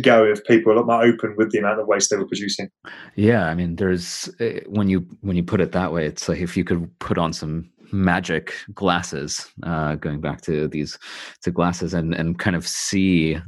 go 0.00 0.24
if 0.24 0.44
people 0.44 0.72
are 0.72 0.76
a 0.76 0.78
lot 0.78 0.86
more 0.86 1.02
open 1.02 1.34
with 1.36 1.50
the 1.50 1.58
amount 1.58 1.80
of 1.80 1.86
waste 1.86 2.10
they 2.10 2.16
were 2.16 2.26
producing. 2.26 2.70
Yeah, 3.14 3.46
I 3.46 3.54
mean, 3.54 3.76
there's 3.76 4.28
eh, 4.40 4.60
when 4.66 4.88
you 4.88 5.06
when 5.20 5.36
you 5.36 5.42
put 5.42 5.60
it 5.60 5.72
that 5.72 5.92
way, 5.92 6.06
it's 6.06 6.28
like 6.28 6.40
if 6.40 6.56
you 6.56 6.64
could 6.64 6.90
put 6.98 7.18
on 7.18 7.32
some 7.32 7.70
magic 7.92 8.54
glasses, 8.74 9.50
uh, 9.62 9.94
going 9.96 10.20
back 10.20 10.40
to 10.42 10.68
these 10.68 10.98
to 11.42 11.50
glasses, 11.50 11.94
and 11.94 12.14
and 12.14 12.38
kind 12.38 12.56
of 12.56 12.66
see 12.66 13.38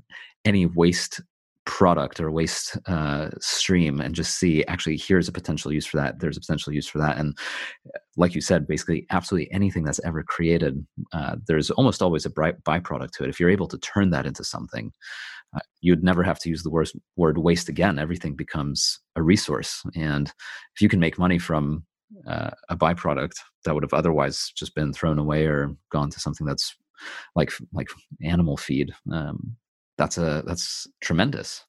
any 0.44 0.66
waste 0.66 1.20
product 1.66 2.20
or 2.20 2.30
waste 2.30 2.78
uh, 2.86 3.28
stream 3.40 4.00
and 4.00 4.14
just 4.14 4.38
see 4.38 4.64
actually 4.66 4.96
here's 4.96 5.28
a 5.28 5.32
potential 5.32 5.72
use 5.72 5.84
for 5.84 5.98
that. 5.98 6.20
There's 6.20 6.36
a 6.36 6.40
potential 6.40 6.72
use 6.72 6.86
for 6.86 6.98
that. 6.98 7.18
And 7.18 7.36
uh, 7.94 7.98
like 8.16 8.34
you 8.34 8.40
said 8.40 8.66
basically 8.66 9.06
absolutely 9.10 9.52
anything 9.52 9.84
that's 9.84 10.00
ever 10.04 10.22
created 10.22 10.86
uh, 11.12 11.36
there's 11.46 11.70
almost 11.72 12.02
always 12.02 12.24
a 12.24 12.30
bright 12.30 12.62
byproduct 12.64 13.10
to 13.12 13.24
it. 13.24 13.30
If 13.30 13.38
you're 13.38 13.50
able 13.50 13.68
to 13.68 13.78
turn 13.78 14.10
that 14.10 14.26
into 14.26 14.44
something 14.44 14.92
uh, 15.54 15.60
you'd 15.80 16.04
never 16.04 16.22
have 16.22 16.38
to 16.40 16.48
use 16.48 16.62
the 16.62 16.70
word, 16.70 16.90
word 17.16 17.38
waste 17.38 17.68
again. 17.68 17.98
Everything 17.98 18.34
becomes 18.34 19.00
a 19.14 19.22
resource. 19.22 19.82
And 19.94 20.28
if 20.74 20.80
you 20.80 20.88
can 20.88 21.00
make 21.00 21.18
money 21.18 21.38
from 21.38 21.84
uh, 22.28 22.50
a 22.68 22.76
byproduct 22.76 23.32
that 23.64 23.74
would 23.74 23.82
have 23.82 23.94
otherwise 23.94 24.52
just 24.56 24.74
been 24.74 24.92
thrown 24.92 25.18
away 25.18 25.46
or 25.46 25.74
gone 25.90 26.10
to 26.10 26.20
something 26.20 26.46
that's 26.46 26.74
like 27.34 27.52
like 27.72 27.88
animal 28.22 28.56
feed 28.56 28.92
um, 29.12 29.56
that's 29.98 30.18
a 30.18 30.42
that's 30.46 30.86
tremendous. 31.00 31.64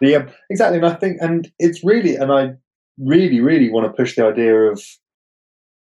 Yeah, 0.00 0.28
exactly. 0.50 0.78
And 0.78 0.86
I 0.86 0.94
think, 0.94 1.18
and 1.20 1.50
it's 1.58 1.84
really, 1.84 2.16
and 2.16 2.32
I 2.32 2.54
really, 2.98 3.40
really 3.40 3.70
want 3.70 3.86
to 3.86 3.92
push 3.92 4.16
the 4.16 4.26
idea 4.26 4.54
of 4.54 4.82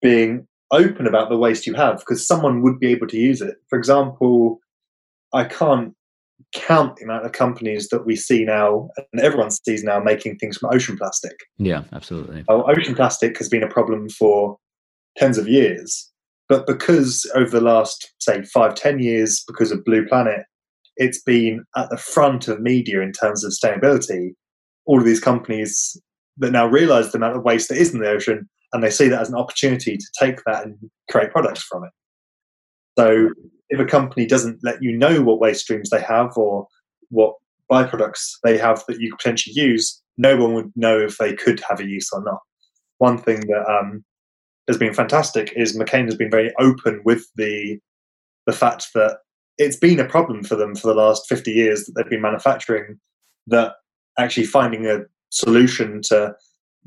being 0.02 0.48
open 0.72 1.08
about 1.08 1.30
the 1.30 1.38
waste 1.38 1.66
you 1.68 1.74
have 1.74 2.00
because 2.00 2.26
someone 2.26 2.62
would 2.62 2.80
be 2.80 2.92
able 2.92 3.08
to 3.08 3.18
use 3.18 3.42
it. 3.42 3.56
For 3.68 3.78
example, 3.78 4.60
I 5.34 5.44
can't 5.44 5.94
count 6.54 6.98
the 6.98 7.06
amount 7.06 7.26
of 7.26 7.32
companies 7.32 7.90
that 7.90 8.06
we 8.06 8.16
see 8.16 8.44
now 8.44 8.90
and 9.12 9.22
everyone 9.22 9.52
sees 9.52 9.84
now 9.84 10.00
making 10.00 10.38
things 10.38 10.58
from 10.58 10.72
ocean 10.74 10.98
plastic. 10.98 11.38
Yeah, 11.58 11.84
absolutely. 11.92 12.44
Ocean 12.48 12.96
plastic 12.96 13.38
has 13.38 13.50
been 13.50 13.64
a 13.64 13.70
problem 13.70 14.10
for 14.10 14.58
tens 15.18 15.38
of 15.38 15.48
years. 15.48 16.10
But 16.48 16.68
because 16.68 17.30
over 17.34 17.50
the 17.50 17.62
last, 17.62 18.14
say, 18.20 18.44
five, 18.44 18.76
ten 18.76 19.00
years, 19.00 19.44
because 19.48 19.72
of 19.72 19.86
Blue 19.86 20.06
Planet, 20.06 20.46
it's 20.98 21.22
been 21.22 21.64
at 21.78 21.90
the 21.90 21.98
front 21.98 22.48
of 22.48 22.62
media 22.62 23.02
in 23.02 23.12
terms 23.12 23.44
of 23.44 23.52
sustainability. 23.52 24.34
All 24.86 25.00
of 25.00 25.06
these 25.06 25.20
companies 25.20 25.98
that 26.38 26.52
now 26.52 26.68
realize 26.68 27.12
the 27.12 27.18
amount 27.18 27.38
of 27.38 27.44
waste 27.44 27.70
that 27.70 27.78
is 27.78 27.94
in 27.94 28.02
the 28.02 28.10
ocean 28.10 28.50
and 28.74 28.84
they 28.84 28.90
see 28.90 29.08
that 29.10 29.22
as 29.22 29.30
an 29.30 29.36
opportunity 29.36 29.98
to 29.98 30.06
take 30.20 30.38
that 30.46 30.66
and 30.66 30.78
create 31.10 31.32
products 31.32 31.64
from 31.64 31.84
it. 31.84 31.92
So 32.98 33.30
if 33.70 33.80
a 33.80 33.86
company 33.86 34.26
doesn't 34.26 34.60
let 34.64 34.82
you 34.82 34.98
know 34.98 35.22
what 35.22 35.40
waste 35.40 35.62
streams 35.62 35.90
they 35.90 36.02
have 36.02 36.38
or 36.38 36.68
what 37.10 37.36
byproducts 37.72 38.34
they 38.44 38.58
have 38.58 38.84
that 38.88 39.00
you 39.00 39.12
could 39.12 39.20
potentially 39.20 39.54
use, 39.56 40.02
no 40.18 40.38
one 40.38 40.54
would 40.54 40.72
know 40.76 41.00
if 41.00 41.18
they 41.18 41.34
could 41.34 41.62
have 41.70 41.80
a 41.80 41.88
use 41.88 42.10
or 42.12 42.24
not. 42.24 42.40
One 42.98 43.18
thing 43.18 43.42
that 43.48 43.66
um, 43.70 44.04
has 44.68 44.78
been 44.78 44.94
fantastic 44.94 45.54
is 45.56 45.78
McCain 45.78 46.06
has 46.06 46.16
been 46.16 46.32
very 46.32 46.54
open 46.60 47.02
with 47.04 47.26
the 47.36 47.80
the 48.48 48.54
fact 48.54 48.88
that 48.96 49.20
it's 49.58 49.78
been 49.78 50.00
a 50.00 50.08
problem 50.08 50.44
for 50.44 50.56
them 50.56 50.76
for 50.76 50.88
the 50.88 50.94
last 50.94 51.28
50 51.28 51.52
years 51.52 51.86
that 51.86 51.94
they've 51.96 52.10
been 52.10 52.22
manufacturing 52.22 53.00
that 53.48 53.74
actually 54.18 54.46
finding 54.46 54.86
a 54.88 55.02
solution 55.30 56.02
to 56.04 56.34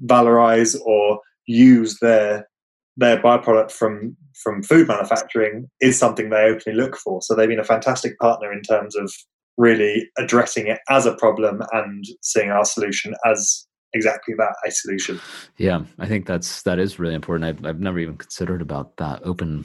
valorize 0.06 0.78
or 0.84 1.20
use 1.46 1.98
their 2.00 2.48
their 2.96 3.20
byproduct 3.20 3.72
from 3.72 4.16
from 4.42 4.62
food 4.62 4.88
manufacturing 4.88 5.68
is 5.80 5.98
something 5.98 6.30
they 6.30 6.44
openly 6.44 6.76
look 6.76 6.96
for. 6.96 7.22
So 7.22 7.34
they've 7.34 7.48
been 7.48 7.60
a 7.60 7.64
fantastic 7.64 8.18
partner 8.18 8.52
in 8.52 8.62
terms 8.62 8.96
of 8.96 9.12
really 9.56 10.10
addressing 10.18 10.66
it 10.66 10.80
as 10.90 11.06
a 11.06 11.14
problem 11.16 11.62
and 11.72 12.04
seeing 12.22 12.50
our 12.50 12.64
solution 12.64 13.14
as 13.24 13.66
exactly 13.94 14.34
that 14.36 14.54
a 14.66 14.70
solution 14.70 15.20
yeah 15.56 15.82
i 15.98 16.06
think 16.06 16.26
that's 16.26 16.62
that 16.62 16.78
is 16.78 16.98
really 16.98 17.14
important. 17.14 17.44
I've, 17.44 17.64
I've 17.64 17.80
never 17.80 17.98
even 17.98 18.16
considered 18.16 18.62
about 18.62 18.96
that 18.96 19.20
open 19.24 19.64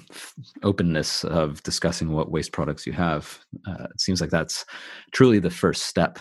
openness 0.63 1.23
of 1.23 1.61
discussing 1.63 2.11
what 2.11 2.31
waste 2.31 2.51
products 2.51 2.85
you 2.85 2.93
have. 2.93 3.39
Uh, 3.67 3.85
it 3.85 3.99
seems 3.99 4.21
like 4.21 4.29
that's 4.29 4.65
truly 5.11 5.39
the 5.39 5.49
first 5.49 5.83
step. 5.83 6.19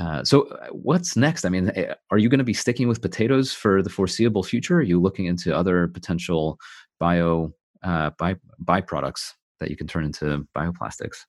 Uh, 0.00 0.24
so 0.24 0.42
uh, 0.42 0.68
what's 0.68 1.16
next? 1.16 1.44
I 1.44 1.48
mean 1.48 1.70
eh, 1.74 1.94
are 2.10 2.18
you 2.18 2.28
going 2.28 2.38
to 2.38 2.44
be 2.44 2.54
sticking 2.54 2.88
with 2.88 3.02
potatoes 3.02 3.52
for 3.52 3.82
the 3.82 3.90
foreseeable 3.90 4.42
future? 4.42 4.78
Are 4.78 4.82
you 4.82 5.00
looking 5.00 5.26
into 5.26 5.54
other 5.56 5.88
potential 5.88 6.58
bio 6.98 7.52
uh, 7.82 8.10
by 8.18 8.36
byproducts 8.64 9.32
that 9.58 9.70
you 9.70 9.76
can 9.76 9.86
turn 9.86 10.04
into 10.04 10.46
bioplastics? 10.56 11.24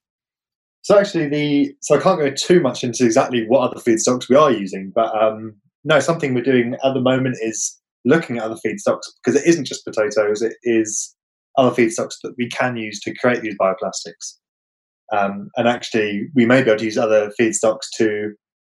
So 0.83 0.97
actually 0.97 1.29
the 1.29 1.75
so 1.81 1.95
i 1.97 2.01
can't 2.01 2.19
go 2.19 2.31
too 2.31 2.59
much 2.59 2.83
into 2.83 3.05
exactly 3.05 3.45
what 3.47 3.61
other 3.61 3.79
feedstocks 3.79 4.29
we 4.29 4.35
are 4.35 4.51
using 4.51 4.91
but 4.93 5.13
um, 5.21 5.55
no, 5.83 5.99
something 5.99 6.33
we're 6.33 6.43
doing 6.43 6.75
at 6.83 6.93
the 6.93 7.01
moment 7.01 7.37
is 7.41 7.79
looking 8.05 8.37
at 8.37 8.43
other 8.43 8.57
feedstocks 8.65 9.03
because 9.23 9.39
it 9.39 9.47
isn't 9.47 9.65
just 9.65 9.85
potatoes; 9.85 10.41
it 10.41 10.55
is 10.63 11.15
other 11.57 11.75
feedstocks 11.75 12.15
that 12.23 12.33
we 12.37 12.49
can 12.49 12.77
use 12.77 12.99
to 13.01 13.13
create 13.15 13.41
these 13.41 13.57
bioplastics. 13.59 14.37
Um, 15.11 15.49
and 15.57 15.67
actually, 15.67 16.29
we 16.35 16.45
may 16.45 16.63
be 16.63 16.69
able 16.69 16.79
to 16.79 16.85
use 16.85 16.97
other 16.97 17.31
feedstocks 17.39 17.89
to 17.97 18.33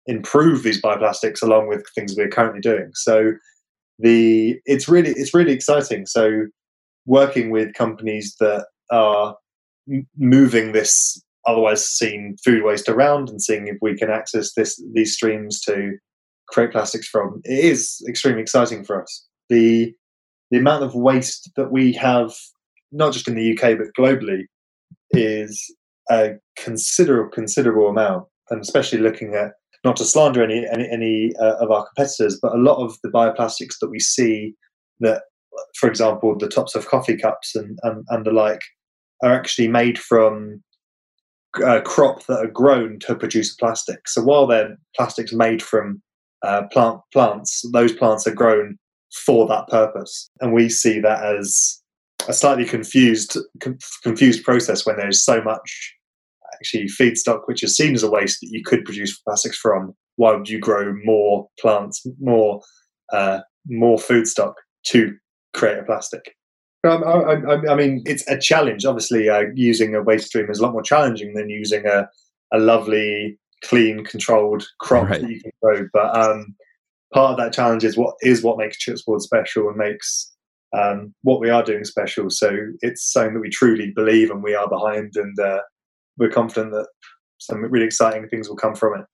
improve 0.06 0.62
these 0.62 0.82
bioplastics 0.82 1.42
along 1.42 1.68
with 1.68 1.84
things 1.94 2.14
we're 2.16 2.28
currently 2.28 2.60
doing. 2.60 2.90
So 2.94 3.32
the 3.98 4.58
it's 4.64 4.88
really 4.88 5.10
it's 5.10 5.34
really 5.34 5.52
exciting. 5.52 6.06
So 6.06 6.46
working 7.06 7.50
with 7.50 7.74
companies 7.74 8.34
that 8.40 8.66
are 8.90 9.36
m- 9.90 10.06
moving 10.16 10.72
this 10.72 11.22
otherwise 11.46 11.86
seen 11.86 12.36
food 12.44 12.64
waste 12.64 12.88
around 12.88 13.28
and 13.28 13.42
seeing 13.42 13.68
if 13.68 13.76
we 13.80 13.96
can 13.96 14.10
access 14.10 14.52
this 14.54 14.82
these 14.94 15.14
streams 15.14 15.60
to 15.62 15.92
create 16.48 16.72
plastics 16.72 17.08
from, 17.08 17.40
it 17.44 17.64
is 17.64 18.04
extremely 18.08 18.42
exciting 18.42 18.84
for 18.84 19.02
us. 19.02 19.26
The 19.48 19.94
the 20.50 20.58
amount 20.58 20.84
of 20.84 20.94
waste 20.94 21.50
that 21.56 21.72
we 21.72 21.92
have, 21.94 22.32
not 22.92 23.12
just 23.12 23.26
in 23.26 23.34
the 23.34 23.52
UK 23.52 23.78
but 23.78 23.88
globally, 23.98 24.44
is 25.10 25.60
a 26.10 26.34
considerable 26.56 27.30
considerable 27.30 27.88
amount, 27.88 28.26
and 28.50 28.60
especially 28.60 28.98
looking 28.98 29.34
at 29.34 29.52
not 29.84 29.96
to 29.96 30.04
slander 30.04 30.42
any 30.42 30.66
any, 30.72 30.88
any 30.90 31.32
uh, 31.40 31.56
of 31.56 31.70
our 31.70 31.86
competitors, 31.86 32.38
but 32.40 32.54
a 32.54 32.58
lot 32.58 32.82
of 32.82 32.96
the 33.02 33.10
bioplastics 33.10 33.78
that 33.80 33.90
we 33.90 34.00
see 34.00 34.54
that, 35.00 35.22
for 35.78 35.88
example, 35.88 36.36
the 36.36 36.48
tops 36.48 36.74
of 36.74 36.86
coffee 36.88 37.16
cups 37.16 37.54
and 37.54 37.78
and, 37.82 38.04
and 38.08 38.24
the 38.24 38.32
like, 38.32 38.62
are 39.22 39.34
actually 39.34 39.68
made 39.68 39.98
from 39.98 40.62
uh, 41.64 41.80
crop 41.82 42.26
that 42.26 42.38
are 42.38 42.50
grown 42.50 42.98
to 43.00 43.14
produce 43.14 43.54
plastic. 43.54 44.08
So 44.08 44.22
while 44.22 44.46
they're 44.46 44.76
plastics 44.96 45.32
made 45.32 45.62
from 45.62 46.02
uh, 46.44 46.62
plant 46.72 47.00
plants, 47.12 47.64
those 47.72 47.92
plants 47.92 48.26
are 48.26 48.34
grown 48.34 48.78
for 49.26 49.46
that 49.48 49.68
purpose, 49.68 50.30
and 50.40 50.52
we 50.52 50.68
see 50.68 51.00
that 51.00 51.24
as 51.24 51.80
a 52.28 52.32
slightly 52.32 52.64
confused 52.64 53.36
confused 54.02 54.44
process 54.44 54.86
when 54.86 54.96
there's 54.96 55.24
so 55.24 55.42
much 55.42 55.94
actually 56.54 56.84
feedstock 56.84 57.42
which 57.46 57.62
is 57.62 57.76
seen 57.76 57.94
as 57.94 58.02
a 58.02 58.10
waste 58.10 58.40
that 58.40 58.50
you 58.50 58.62
could 58.64 58.84
produce 58.84 59.18
plastics 59.20 59.58
from. 59.58 59.94
Why 60.16 60.34
would 60.34 60.48
you 60.48 60.58
grow 60.58 60.94
more 61.04 61.48
plants, 61.60 62.06
more 62.20 62.60
uh, 63.12 63.40
more 63.66 63.98
food 63.98 64.26
stock 64.26 64.54
to 64.88 65.14
create 65.54 65.78
a 65.78 65.82
plastic? 65.82 66.34
Um, 66.86 67.02
I, 67.02 67.10
I, 67.10 67.72
I, 67.72 67.74
mean, 67.74 68.02
it's 68.04 68.28
a 68.28 68.38
challenge. 68.38 68.84
Obviously, 68.84 69.28
uh, 69.28 69.44
using 69.54 69.94
a 69.94 70.02
waste 70.02 70.26
stream 70.26 70.50
is 70.50 70.58
a 70.58 70.62
lot 70.62 70.72
more 70.72 70.82
challenging 70.82 71.32
than 71.32 71.48
using 71.48 71.86
a, 71.86 72.08
a 72.52 72.58
lovely 72.58 73.38
clean, 73.68 74.04
controlled 74.04 74.66
crop 74.80 75.08
right. 75.08 75.20
that 75.20 75.30
you 75.30 75.40
can 75.40 75.52
grow. 75.62 75.86
But 75.92 76.16
um, 76.16 76.54
part 77.12 77.32
of 77.32 77.36
that 77.38 77.52
challenge 77.52 77.84
is 77.84 77.96
what 77.96 78.14
is 78.22 78.42
what 78.42 78.58
makes 78.58 78.84
Chipsboard 78.84 79.20
special 79.20 79.68
and 79.68 79.76
makes 79.76 80.32
um, 80.76 81.14
what 81.22 81.40
we 81.40 81.50
are 81.50 81.62
doing 81.62 81.84
special. 81.84 82.30
So 82.30 82.50
it's 82.80 83.12
something 83.12 83.34
that 83.34 83.40
we 83.40 83.50
truly 83.50 83.92
believe 83.94 84.30
and 84.30 84.42
we 84.42 84.54
are 84.54 84.68
behind, 84.68 85.12
and 85.16 85.38
uh, 85.38 85.60
we're 86.18 86.30
confident 86.30 86.72
that 86.72 86.88
some 87.38 87.62
really 87.62 87.86
exciting 87.86 88.28
things 88.28 88.48
will 88.48 88.56
come 88.56 88.74
from 88.74 89.00
it. 89.00 89.06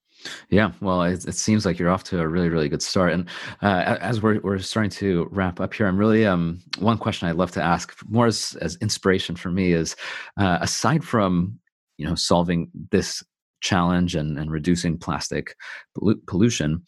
Yeah, 0.50 0.72
well, 0.80 1.02
it, 1.02 1.26
it, 1.26 1.34
seems 1.34 1.64
like 1.64 1.78
you're 1.78 1.88
off 1.88 2.04
to 2.04 2.20
a 2.20 2.28
really, 2.28 2.50
really 2.50 2.68
good 2.68 2.82
start. 2.82 3.12
And 3.12 3.28
uh, 3.62 3.96
as 4.00 4.22
we're 4.22 4.40
we're 4.40 4.58
starting 4.58 4.90
to 4.90 5.26
wrap 5.30 5.60
up 5.60 5.72
here, 5.72 5.86
I'm 5.86 5.96
really 5.96 6.26
um 6.26 6.60
one 6.78 6.98
question 6.98 7.28
I'd 7.28 7.36
love 7.36 7.52
to 7.52 7.62
ask, 7.62 7.96
more 8.08 8.26
as 8.26 8.56
as 8.60 8.76
inspiration 8.76 9.36
for 9.36 9.50
me, 9.50 9.72
is 9.72 9.96
uh, 10.36 10.58
aside 10.60 11.04
from 11.04 11.58
you 11.96 12.06
know 12.06 12.14
solving 12.14 12.70
this 12.90 13.22
challenge 13.60 14.14
and, 14.14 14.38
and 14.38 14.50
reducing 14.50 14.98
plastic 14.98 15.54
pollution. 16.26 16.82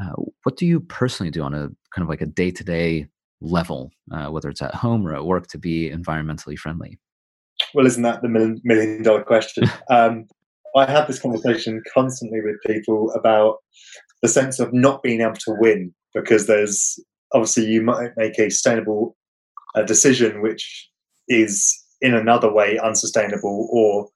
Uh, 0.00 0.12
what 0.42 0.56
do 0.56 0.66
you 0.66 0.80
personally 0.80 1.30
do 1.30 1.42
on 1.42 1.54
a 1.54 1.68
kind 1.94 2.02
of 2.02 2.08
like 2.08 2.20
a 2.20 2.26
day 2.26 2.50
to 2.50 2.64
day 2.64 3.06
level, 3.40 3.90
uh, 4.12 4.26
whether 4.26 4.48
it's 4.48 4.62
at 4.62 4.74
home 4.74 5.06
or 5.06 5.14
at 5.14 5.24
work, 5.24 5.46
to 5.48 5.58
be 5.58 5.90
environmentally 5.90 6.56
friendly? 6.56 6.98
Well, 7.74 7.86
isn't 7.86 8.02
that 8.02 8.22
the 8.22 8.28
million, 8.28 8.60
million 8.64 9.02
dollar 9.02 9.22
question? 9.22 9.64
um, 9.90 10.26
I 10.76 10.90
have 10.90 11.06
this 11.06 11.20
conversation 11.20 11.82
constantly 11.92 12.40
with 12.42 12.56
people 12.66 13.10
about 13.12 13.56
the 14.22 14.28
sense 14.28 14.60
of 14.60 14.72
not 14.72 15.02
being 15.02 15.22
able 15.22 15.34
to 15.34 15.56
win 15.58 15.94
because 16.14 16.46
there's 16.46 16.98
obviously 17.32 17.66
you 17.66 17.82
might 17.82 18.10
make 18.16 18.38
a 18.38 18.50
sustainable 18.50 19.16
uh, 19.74 19.82
decision 19.82 20.42
which 20.42 20.90
is 21.28 21.74
in 22.00 22.14
another 22.14 22.52
way 22.52 22.78
unsustainable 22.78 23.68
or 23.72 24.08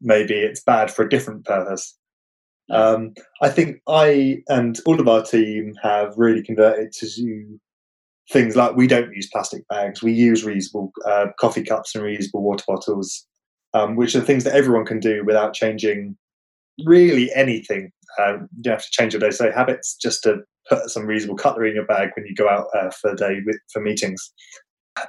maybe 0.00 0.34
it's 0.34 0.62
bad 0.62 0.90
for 0.90 1.04
a 1.04 1.08
different 1.08 1.44
purpose. 1.44 1.96
Um, 2.70 3.14
I 3.42 3.48
think 3.48 3.80
I 3.88 4.42
and 4.48 4.78
all 4.86 5.00
of 5.00 5.08
our 5.08 5.22
team 5.22 5.74
have 5.82 6.14
really 6.16 6.42
converted 6.42 6.92
to 6.92 7.58
things 8.32 8.56
like 8.56 8.74
we 8.74 8.86
don't 8.86 9.12
use 9.14 9.28
plastic 9.32 9.66
bags, 9.68 10.02
we 10.02 10.12
use 10.12 10.44
reusable 10.44 10.90
uh, 11.06 11.26
coffee 11.38 11.62
cups 11.62 11.94
and 11.94 12.02
reusable 12.02 12.40
water 12.40 12.64
bottles, 12.66 13.26
um, 13.72 13.94
which 13.94 14.16
are 14.16 14.20
things 14.20 14.44
that 14.44 14.54
everyone 14.54 14.84
can 14.84 14.98
do 14.98 15.24
without 15.24 15.54
changing 15.54 16.16
really 16.84 17.32
anything. 17.34 17.90
Uh, 18.18 18.34
you 18.34 18.62
don't 18.62 18.74
have 18.74 18.82
to 18.82 18.90
change 18.90 19.12
your 19.12 19.20
day-to-day 19.20 19.52
habits 19.54 19.96
just 19.96 20.22
to 20.22 20.38
put 20.68 20.90
some 20.90 21.04
reusable 21.04 21.38
cutlery 21.38 21.70
in 21.70 21.76
your 21.76 21.86
bag 21.86 22.10
when 22.16 22.26
you 22.26 22.34
go 22.34 22.48
out 22.48 22.66
uh, 22.76 22.90
for 22.90 23.12
a 23.12 23.16
day 23.16 23.40
with, 23.46 23.58
for 23.72 23.80
meetings. 23.80 24.32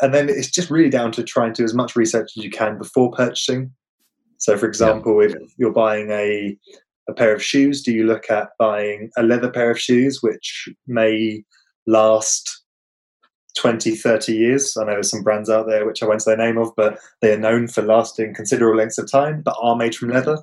And 0.02 0.14
then 0.14 0.30
it's 0.30 0.52
just 0.52 0.70
really 0.70 0.90
down 0.90 1.12
to 1.14 1.24
trying 1.24 1.54
to 1.54 1.62
do 1.62 1.66
as 1.66 1.74
much 1.74 1.96
research 1.96 2.32
as 2.38 2.44
you 2.44 2.52
can 2.52 2.78
before 2.78 3.12
purchasing. 3.12 3.72
So, 4.38 4.58
for 4.58 4.68
example, 4.68 5.22
yeah. 5.22 5.30
if 5.30 5.54
you're 5.58 5.74
buying 5.74 6.10
a 6.12 6.58
a 7.10 7.14
pair 7.14 7.34
of 7.34 7.44
shoes, 7.44 7.82
do 7.82 7.92
you 7.92 8.06
look 8.06 8.30
at 8.30 8.50
buying 8.60 9.10
a 9.18 9.24
leather 9.24 9.50
pair 9.50 9.72
of 9.72 9.80
shoes, 9.80 10.22
which 10.22 10.68
may 10.88 11.44
last 11.86 12.64
20, 13.58 13.96
30 13.96 14.34
years? 14.34 14.76
I 14.76 14.84
know 14.84 14.92
there's 14.92 15.10
some 15.10 15.24
brands 15.24 15.50
out 15.50 15.68
there 15.68 15.86
which 15.86 16.04
I 16.04 16.06
won't 16.06 16.22
say 16.22 16.36
the 16.36 16.44
name 16.44 16.58
of, 16.58 16.72
but 16.76 17.00
they 17.22 17.34
are 17.34 17.40
known 17.40 17.68
for 17.68 17.82
lasting 17.82 18.34
considerable 18.34 18.78
lengths 18.78 18.98
of 18.98 19.10
time, 19.10 19.42
but 19.42 19.56
are 19.62 19.76
made 19.76 19.96
from 19.96 20.10
leather. 20.10 20.38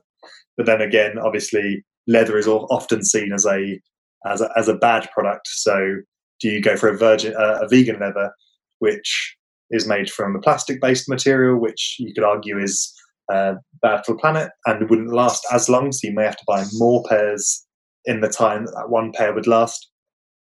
But 0.56 0.66
then 0.66 0.80
again, 0.80 1.18
obviously, 1.18 1.84
leather 2.06 2.38
is 2.38 2.48
often 2.48 3.04
seen 3.04 3.32
as 3.32 3.46
a 3.46 3.80
as 4.26 4.40
a, 4.40 4.50
as 4.56 4.68
a 4.68 4.74
bad 4.74 5.08
product. 5.12 5.48
So, 5.48 5.96
do 6.40 6.48
you 6.48 6.62
go 6.62 6.76
for 6.76 6.88
a 6.88 6.96
virgin, 6.96 7.34
uh, 7.36 7.58
a 7.60 7.68
vegan 7.68 8.00
leather, 8.00 8.32
which 8.78 9.36
is 9.70 9.86
made 9.86 10.10
from 10.10 10.36
a 10.36 10.40
plastic 10.40 10.80
based 10.80 11.08
material, 11.08 11.58
which 11.58 11.96
you 11.98 12.14
could 12.14 12.24
argue 12.24 12.58
is 12.58 12.94
uh, 13.32 13.54
the 13.82 14.18
planet 14.20 14.50
and 14.66 14.88
wouldn't 14.88 15.12
last 15.12 15.46
as 15.52 15.68
long. 15.68 15.92
So 15.92 16.08
you 16.08 16.14
may 16.14 16.24
have 16.24 16.36
to 16.36 16.44
buy 16.46 16.64
more 16.74 17.02
pairs 17.08 17.66
in 18.04 18.20
the 18.20 18.28
time 18.28 18.66
that 18.66 18.72
that 18.72 18.90
one 18.90 19.12
pair 19.12 19.34
would 19.34 19.46
last. 19.46 19.90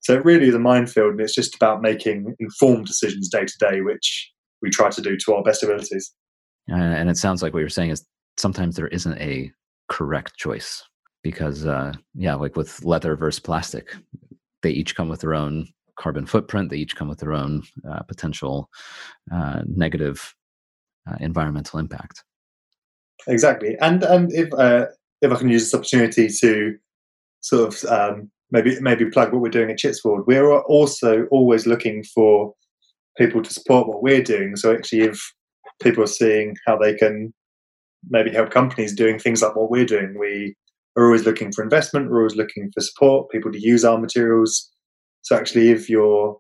So 0.00 0.14
it 0.14 0.24
really 0.24 0.48
is 0.48 0.54
a 0.54 0.60
minefield, 0.60 1.12
and 1.12 1.20
it's 1.20 1.34
just 1.34 1.56
about 1.56 1.82
making 1.82 2.34
informed 2.38 2.86
decisions 2.86 3.28
day 3.28 3.44
to 3.44 3.58
day, 3.58 3.80
which 3.80 4.32
we 4.62 4.70
try 4.70 4.88
to 4.90 5.00
do 5.00 5.16
to 5.16 5.34
our 5.34 5.42
best 5.42 5.62
abilities. 5.62 6.12
And 6.68 7.10
it 7.10 7.16
sounds 7.16 7.42
like 7.42 7.52
what 7.52 7.60
you're 7.60 7.68
saying 7.68 7.90
is 7.90 8.04
sometimes 8.36 8.76
there 8.76 8.88
isn't 8.88 9.18
a 9.18 9.50
correct 9.88 10.36
choice 10.36 10.82
because, 11.22 11.66
uh, 11.66 11.92
yeah, 12.14 12.34
like 12.34 12.56
with 12.56 12.84
leather 12.84 13.16
versus 13.16 13.40
plastic, 13.40 13.96
they 14.62 14.70
each 14.70 14.94
come 14.94 15.08
with 15.08 15.20
their 15.20 15.34
own 15.34 15.66
carbon 15.96 16.26
footprint. 16.26 16.70
They 16.70 16.76
each 16.76 16.96
come 16.96 17.08
with 17.08 17.18
their 17.18 17.32
own 17.32 17.62
uh, 17.88 18.02
potential 18.02 18.68
uh, 19.32 19.62
negative 19.66 20.34
uh, 21.08 21.16
environmental 21.20 21.78
impact. 21.78 22.24
Exactly, 23.28 23.76
and 23.80 24.02
and 24.04 24.32
if 24.32 24.52
uh, 24.54 24.86
if 25.22 25.32
I 25.32 25.36
can 25.36 25.48
use 25.48 25.64
this 25.64 25.74
opportunity 25.74 26.28
to 26.28 26.76
sort 27.40 27.74
of 27.74 27.90
um, 27.90 28.30
maybe 28.50 28.78
maybe 28.80 29.10
plug 29.10 29.32
what 29.32 29.42
we're 29.42 29.48
doing 29.48 29.70
at 29.70 29.78
Chipsboard, 29.78 30.26
we're 30.26 30.56
also 30.60 31.26
always 31.30 31.66
looking 31.66 32.04
for 32.14 32.54
people 33.18 33.42
to 33.42 33.52
support 33.52 33.88
what 33.88 34.02
we're 34.02 34.22
doing. 34.22 34.54
So 34.56 34.72
actually, 34.72 35.02
if 35.02 35.20
people 35.82 36.04
are 36.04 36.08
seeing 36.08 36.56
how 36.66 36.76
they 36.78 36.94
can 36.94 37.34
maybe 38.08 38.30
help 38.30 38.50
companies 38.50 38.94
doing 38.94 39.18
things 39.18 39.42
like 39.42 39.56
what 39.56 39.70
we're 39.70 39.84
doing, 39.86 40.16
we 40.18 40.54
are 40.96 41.06
always 41.06 41.24
looking 41.24 41.52
for 41.52 41.64
investment. 41.64 42.10
We're 42.10 42.18
always 42.18 42.36
looking 42.36 42.70
for 42.72 42.80
support, 42.80 43.30
people 43.30 43.50
to 43.50 43.60
use 43.60 43.84
our 43.84 43.98
materials. 43.98 44.70
So 45.22 45.36
actually, 45.36 45.70
if 45.70 45.90
you're 45.90 46.38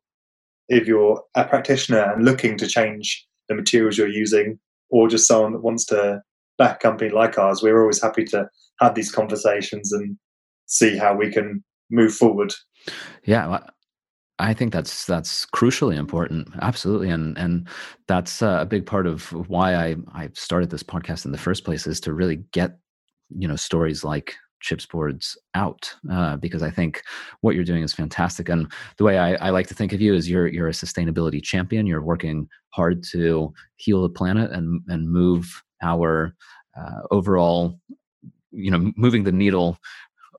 if 0.68 0.86
you're 0.86 1.22
a 1.34 1.44
practitioner 1.44 2.12
and 2.12 2.24
looking 2.24 2.56
to 2.58 2.66
change 2.68 3.26
the 3.48 3.56
materials 3.56 3.98
you're 3.98 4.08
using, 4.08 4.58
or 4.90 5.08
just 5.08 5.26
someone 5.26 5.52
that 5.52 5.62
wants 5.62 5.84
to 5.86 6.20
back 6.58 6.80
company 6.80 7.10
like 7.10 7.38
ours, 7.38 7.62
we're 7.62 7.80
always 7.80 8.02
happy 8.02 8.24
to 8.24 8.48
have 8.80 8.94
these 8.94 9.10
conversations 9.10 9.92
and 9.92 10.16
see 10.66 10.96
how 10.96 11.14
we 11.14 11.30
can 11.32 11.62
move 11.90 12.14
forward. 12.14 12.52
Yeah, 13.24 13.60
I 14.38 14.52
think 14.52 14.72
that's 14.72 15.06
that's 15.06 15.46
crucially 15.46 15.96
important, 15.96 16.48
absolutely, 16.60 17.10
and 17.10 17.36
and 17.38 17.68
that's 18.06 18.42
uh, 18.42 18.58
a 18.60 18.66
big 18.66 18.84
part 18.84 19.06
of 19.06 19.32
why 19.48 19.74
I 19.74 19.96
I 20.14 20.28
started 20.34 20.70
this 20.70 20.82
podcast 20.82 21.24
in 21.24 21.32
the 21.32 21.38
first 21.38 21.64
place 21.64 21.86
is 21.86 22.00
to 22.00 22.12
really 22.12 22.36
get 22.52 22.78
you 23.30 23.48
know 23.48 23.56
stories 23.56 24.04
like 24.04 24.36
chipsboards 24.62 25.36
out 25.54 25.94
uh, 26.10 26.36
because 26.36 26.62
I 26.62 26.70
think 26.70 27.02
what 27.40 27.54
you're 27.54 27.64
doing 27.64 27.82
is 27.82 27.92
fantastic. 27.92 28.48
And 28.48 28.70
the 28.96 29.04
way 29.04 29.18
I, 29.18 29.34
I, 29.34 29.50
like 29.50 29.66
to 29.68 29.74
think 29.74 29.92
of 29.92 30.00
you 30.00 30.14
is 30.14 30.28
you're 30.28 30.46
you're 30.48 30.68
a 30.68 30.72
sustainability 30.72 31.42
champion. 31.42 31.86
You're 31.86 32.02
working 32.02 32.48
hard 32.70 33.02
to 33.12 33.52
heal 33.76 34.02
the 34.02 34.08
planet 34.08 34.50
and 34.50 34.82
and 34.88 35.10
move 35.10 35.62
our 35.82 36.34
uh, 36.78 37.00
overall, 37.10 37.78
you 38.50 38.70
know, 38.70 38.92
moving 38.96 39.24
the 39.24 39.32
needle 39.32 39.78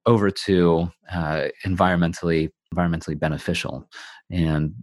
over 0.05 0.31
to 0.31 0.89
uh, 1.11 1.47
environmentally 1.65 2.49
environmentally 2.73 3.17
beneficial. 3.17 3.87
And 4.29 4.73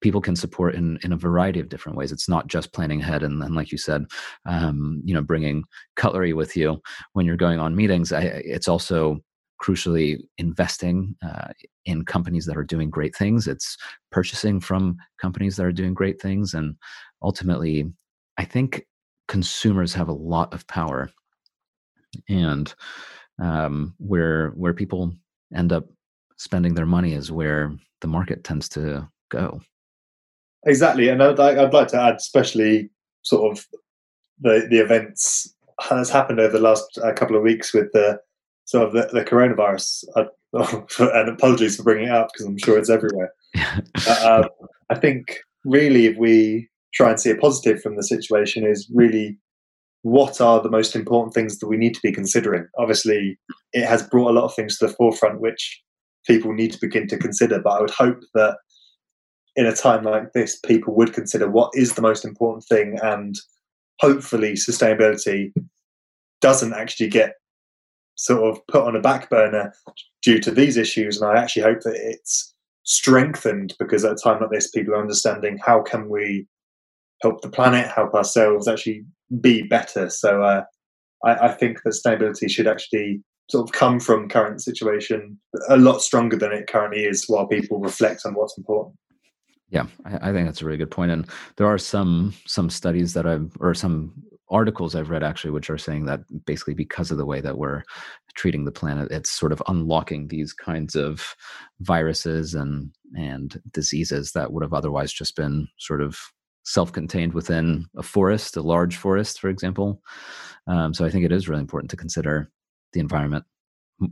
people 0.00 0.20
can 0.20 0.36
support 0.36 0.74
in 0.74 0.98
in 1.02 1.12
a 1.12 1.16
variety 1.16 1.60
of 1.60 1.68
different 1.68 1.98
ways. 1.98 2.12
It's 2.12 2.28
not 2.28 2.46
just 2.46 2.72
planning 2.72 3.00
ahead 3.00 3.22
and 3.22 3.42
then 3.42 3.54
like 3.54 3.72
you 3.72 3.78
said 3.78 4.06
um, 4.46 5.02
you 5.04 5.14
know 5.14 5.22
bringing 5.22 5.64
cutlery 5.96 6.32
with 6.32 6.56
you 6.56 6.80
when 7.12 7.26
you're 7.26 7.36
going 7.36 7.58
on 7.58 7.76
meetings. 7.76 8.12
I, 8.12 8.22
it's 8.22 8.68
also 8.68 9.18
crucially 9.60 10.18
investing 10.36 11.16
uh, 11.26 11.48
in 11.84 12.04
companies 12.04 12.46
that 12.46 12.56
are 12.56 12.62
doing 12.62 12.90
great 12.90 13.16
things. 13.16 13.48
It's 13.48 13.76
purchasing 14.12 14.60
from 14.60 14.96
companies 15.20 15.56
that 15.56 15.66
are 15.66 15.72
doing 15.72 15.94
great 15.94 16.20
things. 16.20 16.54
And 16.54 16.76
ultimately 17.22 17.86
i 18.38 18.44
think 18.44 18.86
consumers 19.28 19.94
have 19.94 20.08
a 20.08 20.12
lot 20.12 20.52
of 20.52 20.66
power 20.66 21.10
and 22.28 22.74
um, 23.40 23.94
where 23.98 24.50
where 24.50 24.74
people 24.74 25.12
end 25.54 25.72
up 25.72 25.84
spending 26.36 26.74
their 26.74 26.86
money 26.86 27.14
is 27.14 27.30
where 27.30 27.72
the 28.00 28.08
market 28.08 28.44
tends 28.44 28.68
to 28.70 29.08
go. 29.30 29.60
Exactly, 30.66 31.08
and 31.08 31.22
I'd, 31.22 31.38
I'd 31.38 31.72
like 31.72 31.88
to 31.88 32.00
add, 32.00 32.16
especially 32.16 32.90
sort 33.22 33.52
of 33.56 33.66
the 34.40 34.66
the 34.70 34.78
events 34.78 35.54
has 35.80 36.10
happened 36.10 36.40
over 36.40 36.52
the 36.52 36.62
last 36.62 36.98
uh, 36.98 37.12
couple 37.12 37.36
of 37.36 37.42
weeks 37.42 37.72
with 37.72 37.92
the 37.92 38.20
sort 38.64 38.88
of 38.88 38.92
the, 38.92 39.08
the 39.12 39.24
coronavirus. 39.24 40.04
I, 40.16 40.26
and 41.18 41.28
apologies 41.28 41.76
for 41.76 41.82
bringing 41.82 42.08
it 42.08 42.10
up 42.10 42.30
because 42.32 42.46
I'm 42.46 42.56
sure 42.56 42.78
it's 42.78 42.88
everywhere. 42.88 43.32
uh, 44.08 44.48
I 44.88 44.94
think 44.94 45.40
really, 45.64 46.06
if 46.06 46.16
we 46.16 46.67
try 46.94 47.10
and 47.10 47.20
see 47.20 47.30
a 47.30 47.36
positive 47.36 47.80
from 47.80 47.96
the 47.96 48.02
situation, 48.02 48.66
is 48.66 48.90
really 48.94 49.38
what 50.02 50.40
are 50.40 50.62
the 50.62 50.70
most 50.70 50.94
important 50.94 51.34
things 51.34 51.58
that 51.58 51.68
we 51.68 51.76
need 51.76 51.94
to 51.94 52.00
be 52.02 52.12
considering? 52.12 52.66
Obviously, 52.78 53.38
it 53.72 53.86
has 53.86 54.02
brought 54.02 54.30
a 54.30 54.32
lot 54.32 54.44
of 54.44 54.54
things 54.54 54.78
to 54.78 54.86
the 54.86 54.92
forefront, 54.94 55.40
which 55.40 55.82
people 56.26 56.52
need 56.52 56.72
to 56.72 56.78
begin 56.80 57.06
to 57.08 57.18
consider. 57.18 57.60
But 57.60 57.70
I 57.70 57.80
would 57.80 57.90
hope 57.90 58.20
that 58.34 58.56
in 59.56 59.66
a 59.66 59.74
time 59.74 60.04
like 60.04 60.32
this, 60.32 60.58
people 60.60 60.94
would 60.94 61.12
consider 61.12 61.50
what 61.50 61.70
is 61.74 61.94
the 61.94 62.02
most 62.02 62.24
important 62.24 62.64
thing, 62.68 62.98
and 63.02 63.34
hopefully, 64.00 64.52
sustainability 64.52 65.52
doesn't 66.40 66.74
actually 66.74 67.08
get 67.08 67.34
sort 68.14 68.42
of 68.42 68.64
put 68.66 68.84
on 68.84 68.96
a 68.96 69.00
back 69.00 69.30
burner 69.30 69.72
due 70.22 70.38
to 70.40 70.50
these 70.50 70.76
issues. 70.76 71.20
And 71.20 71.30
I 71.30 71.40
actually 71.40 71.62
hope 71.62 71.80
that 71.82 71.94
it's 71.96 72.54
strengthened 72.84 73.74
because 73.78 74.04
at 74.04 74.12
a 74.12 74.16
time 74.16 74.40
like 74.40 74.50
this, 74.50 74.70
people 74.70 74.94
are 74.94 75.00
understanding 75.00 75.58
how 75.64 75.82
can 75.82 76.08
we 76.08 76.46
help 77.22 77.40
the 77.40 77.50
planet, 77.50 77.88
help 77.88 78.14
ourselves 78.14 78.68
actually 78.68 79.04
be 79.40 79.62
better. 79.62 80.08
So 80.10 80.42
uh, 80.42 80.64
I, 81.24 81.48
I, 81.48 81.52
think 81.52 81.82
that 81.82 81.90
sustainability 81.90 82.50
should 82.50 82.66
actually 82.66 83.22
sort 83.50 83.68
of 83.68 83.72
come 83.72 83.98
from 83.98 84.28
current 84.28 84.62
situation 84.62 85.38
a 85.68 85.76
lot 85.76 86.02
stronger 86.02 86.36
than 86.36 86.52
it 86.52 86.66
currently 86.66 87.04
is 87.04 87.24
while 87.26 87.46
people 87.46 87.80
reflect 87.80 88.22
on 88.24 88.34
what's 88.34 88.56
important. 88.56 88.96
Yeah, 89.70 89.86
I, 90.04 90.30
I 90.30 90.32
think 90.32 90.46
that's 90.46 90.62
a 90.62 90.64
really 90.64 90.78
good 90.78 90.90
point. 90.90 91.10
And 91.10 91.26
there 91.56 91.66
are 91.66 91.78
some 91.78 92.34
some 92.46 92.70
studies 92.70 93.14
that 93.14 93.26
I've 93.26 93.52
or 93.60 93.74
some 93.74 94.12
articles 94.50 94.94
I've 94.94 95.10
read 95.10 95.22
actually, 95.22 95.50
which 95.50 95.68
are 95.70 95.78
saying 95.78 96.06
that 96.06 96.20
basically 96.46 96.74
because 96.74 97.10
of 97.10 97.18
the 97.18 97.26
way 97.26 97.40
that 97.40 97.58
we're 97.58 97.82
treating 98.34 98.64
the 98.64 98.72
planet, 98.72 99.10
it's 99.10 99.30
sort 99.30 99.52
of 99.52 99.62
unlocking 99.68 100.28
these 100.28 100.52
kinds 100.52 100.94
of 100.94 101.34
viruses 101.80 102.54
and 102.54 102.90
and 103.14 103.60
diseases 103.72 104.32
that 104.32 104.52
would 104.52 104.62
have 104.62 104.74
otherwise 104.74 105.12
just 105.12 105.36
been 105.36 105.68
sort 105.78 106.00
of 106.00 106.18
self-contained 106.68 107.32
within 107.32 107.86
a 107.96 108.02
forest, 108.02 108.56
a 108.56 108.62
large 108.62 108.96
forest, 108.96 109.40
for 109.40 109.48
example. 109.48 110.02
Um, 110.66 110.92
so 110.92 111.04
I 111.04 111.10
think 111.10 111.24
it 111.24 111.32
is 111.32 111.48
really 111.48 111.62
important 111.62 111.90
to 111.90 111.96
consider 111.96 112.50
the 112.92 113.00
environment 113.00 113.44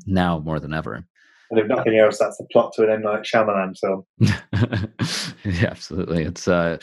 now 0.07 0.39
more 0.39 0.59
than 0.59 0.73
ever. 0.73 1.05
And 1.51 1.61
if 1.61 1.69
nothing 1.69 1.99
else, 1.99 2.19
that's 2.19 2.39
the 2.39 2.47
plot 2.51 2.73
to 2.75 2.85
an 2.85 2.91
M 2.91 3.03
Night 3.03 3.23
Shyamalan 3.23 3.79
film. 3.79 4.05
yeah, 5.45 5.69
absolutely. 5.71 6.25
It's 6.25 6.49
uh, 6.49 6.79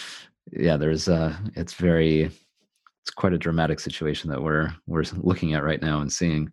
yeah, 0.51 0.77
there's 0.77 1.09
uh, 1.09 1.35
it's 1.55 1.73
very, 1.73 2.21
it's 2.21 3.09
quite 3.15 3.33
a 3.33 3.37
dramatic 3.37 3.79
situation 3.79 4.29
that 4.29 4.41
we're 4.41 4.73
we're 4.87 5.03
looking 5.17 5.53
at 5.53 5.63
right 5.63 5.81
now 5.81 5.99
and 5.99 6.13
seeing. 6.13 6.49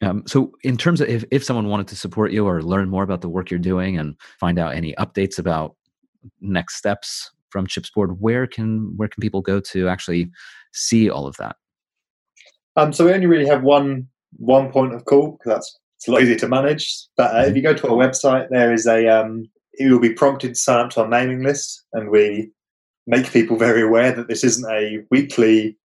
Um, 0.00 0.22
so, 0.26 0.52
in 0.62 0.76
terms 0.76 1.00
of 1.00 1.08
if, 1.08 1.24
if 1.30 1.44
someone 1.44 1.68
wanted 1.68 1.88
to 1.88 1.96
support 1.96 2.32
you 2.32 2.46
or 2.46 2.62
learn 2.62 2.88
more 2.88 3.02
about 3.02 3.20
the 3.20 3.28
work 3.28 3.50
you're 3.50 3.60
doing 3.60 3.98
and 3.98 4.16
find 4.40 4.58
out 4.58 4.74
any 4.74 4.94
updates 4.94 5.38
about 5.38 5.76
next 6.40 6.76
steps 6.76 7.30
from 7.52 7.66
Chipsboard, 7.66 8.16
where 8.18 8.46
can 8.46 8.94
where 8.96 9.08
can 9.08 9.20
people 9.20 9.42
go 9.42 9.60
to 9.60 9.88
actually 9.88 10.30
see 10.72 11.08
all 11.10 11.26
of 11.26 11.36
that? 11.36 11.56
Um, 12.76 12.92
so 12.92 13.04
we 13.04 13.12
only 13.12 13.26
really 13.26 13.46
have 13.46 13.62
one 13.62 14.08
one 14.38 14.72
point 14.72 14.94
of 14.94 15.04
call 15.04 15.32
because 15.32 15.52
that's 15.52 15.78
it's 15.98 16.08
a 16.08 16.12
lot 16.12 16.22
easier 16.22 16.36
to 16.36 16.48
manage. 16.48 17.06
But 17.16 17.34
uh, 17.34 17.38
if 17.38 17.46
mm-hmm. 17.48 17.56
you 17.56 17.62
go 17.62 17.74
to 17.74 17.88
our 17.88 17.96
website, 17.96 18.48
there 18.50 18.72
is 18.72 18.86
a 18.86 19.06
um, 19.08 19.48
you 19.78 19.92
will 19.92 20.00
be 20.00 20.12
prompted 20.12 20.48
to 20.48 20.54
sign 20.54 20.84
up 20.84 20.90
to 20.90 21.02
our 21.02 21.08
mailing 21.08 21.44
list, 21.44 21.84
and 21.92 22.10
we 22.10 22.50
make 23.06 23.30
people 23.32 23.56
very 23.68 23.82
aware 23.82 24.12
that 24.12 24.28
this 24.28 24.42
isn't 24.42 24.70
a 24.70 25.04
weekly 25.10 25.76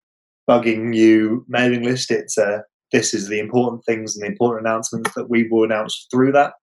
bugging 0.49 0.95
you 0.95 1.45
mailing 1.47 1.83
list. 1.83 2.09
It's 2.09 2.37
a 2.37 2.45
uh, 2.45 2.61
this 2.93 3.13
is 3.13 3.27
the 3.27 3.39
important 3.39 3.83
things 3.85 4.15
and 4.15 4.23
the 4.23 4.31
important 4.31 4.65
announcements 4.65 5.13
that 5.15 5.29
we 5.29 5.47
will 5.49 5.65
announce 5.65 6.07
through 6.09 6.31
that. 6.31 6.53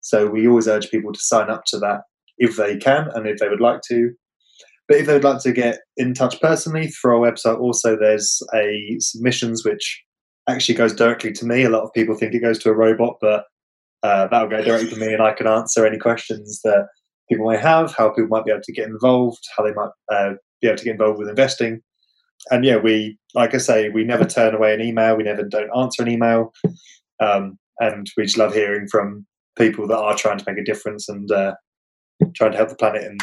So 0.00 0.26
we 0.26 0.48
always 0.48 0.66
urge 0.66 0.90
people 0.90 1.12
to 1.12 1.20
sign 1.20 1.50
up 1.50 1.64
to 1.66 1.78
that 1.80 2.02
if 2.38 2.56
they 2.56 2.76
can 2.76 3.10
and 3.14 3.26
if 3.26 3.38
they 3.38 3.48
would 3.48 3.60
like 3.60 3.80
to. 3.88 4.12
But 4.88 4.98
if 4.98 5.06
they 5.06 5.14
would 5.14 5.24
like 5.24 5.40
to 5.42 5.52
get 5.52 5.80
in 5.96 6.12
touch 6.12 6.40
personally 6.40 6.88
through 6.88 7.16
our 7.16 7.32
website, 7.32 7.58
also 7.58 7.96
there's 7.96 8.42
a 8.54 8.96
submissions 9.00 9.64
which 9.64 10.02
actually 10.48 10.74
goes 10.74 10.94
directly 10.94 11.32
to 11.32 11.46
me. 11.46 11.62
A 11.62 11.70
lot 11.70 11.84
of 11.84 11.92
people 11.94 12.14
think 12.14 12.34
it 12.34 12.40
goes 12.40 12.58
to 12.60 12.70
a 12.70 12.74
robot, 12.74 13.16
but 13.20 13.44
uh, 14.02 14.28
that'll 14.28 14.48
go 14.48 14.62
directly 14.62 14.90
to 14.90 14.96
me, 14.96 15.12
and 15.12 15.22
I 15.22 15.32
can 15.32 15.46
answer 15.46 15.86
any 15.86 15.98
questions 15.98 16.60
that 16.64 16.86
people 17.30 17.50
may 17.50 17.56
have, 17.56 17.94
how 17.94 18.10
people 18.10 18.28
might 18.28 18.44
be 18.44 18.50
able 18.50 18.62
to 18.62 18.72
get 18.72 18.86
involved, 18.86 19.42
how 19.56 19.64
they 19.64 19.72
might 19.72 19.90
uh, 20.12 20.34
be 20.60 20.68
able 20.68 20.76
to 20.76 20.84
get 20.84 20.92
involved 20.92 21.18
with 21.18 21.28
investing. 21.28 21.80
And 22.50 22.64
yeah, 22.66 22.76
we, 22.76 23.16
like 23.34 23.54
I 23.54 23.58
say, 23.58 23.88
we 23.88 24.04
never 24.04 24.26
turn 24.26 24.54
away 24.54 24.74
an 24.74 24.82
email. 24.82 25.16
We 25.16 25.22
never 25.22 25.44
don't 25.44 25.74
answer 25.74 26.02
an 26.02 26.10
email, 26.10 26.52
um, 27.20 27.58
and 27.80 28.10
we 28.18 28.24
just 28.24 28.36
love 28.36 28.52
hearing 28.52 28.86
from 28.88 29.24
people 29.56 29.86
that 29.86 29.96
are 29.96 30.14
trying 30.14 30.36
to 30.36 30.44
make 30.46 30.58
a 30.58 30.64
difference 30.64 31.08
and 31.08 31.30
uh, 31.32 31.54
trying 32.34 32.50
to 32.50 32.58
help 32.58 32.68
the 32.68 32.76
planet 32.76 33.04
in 33.04 33.16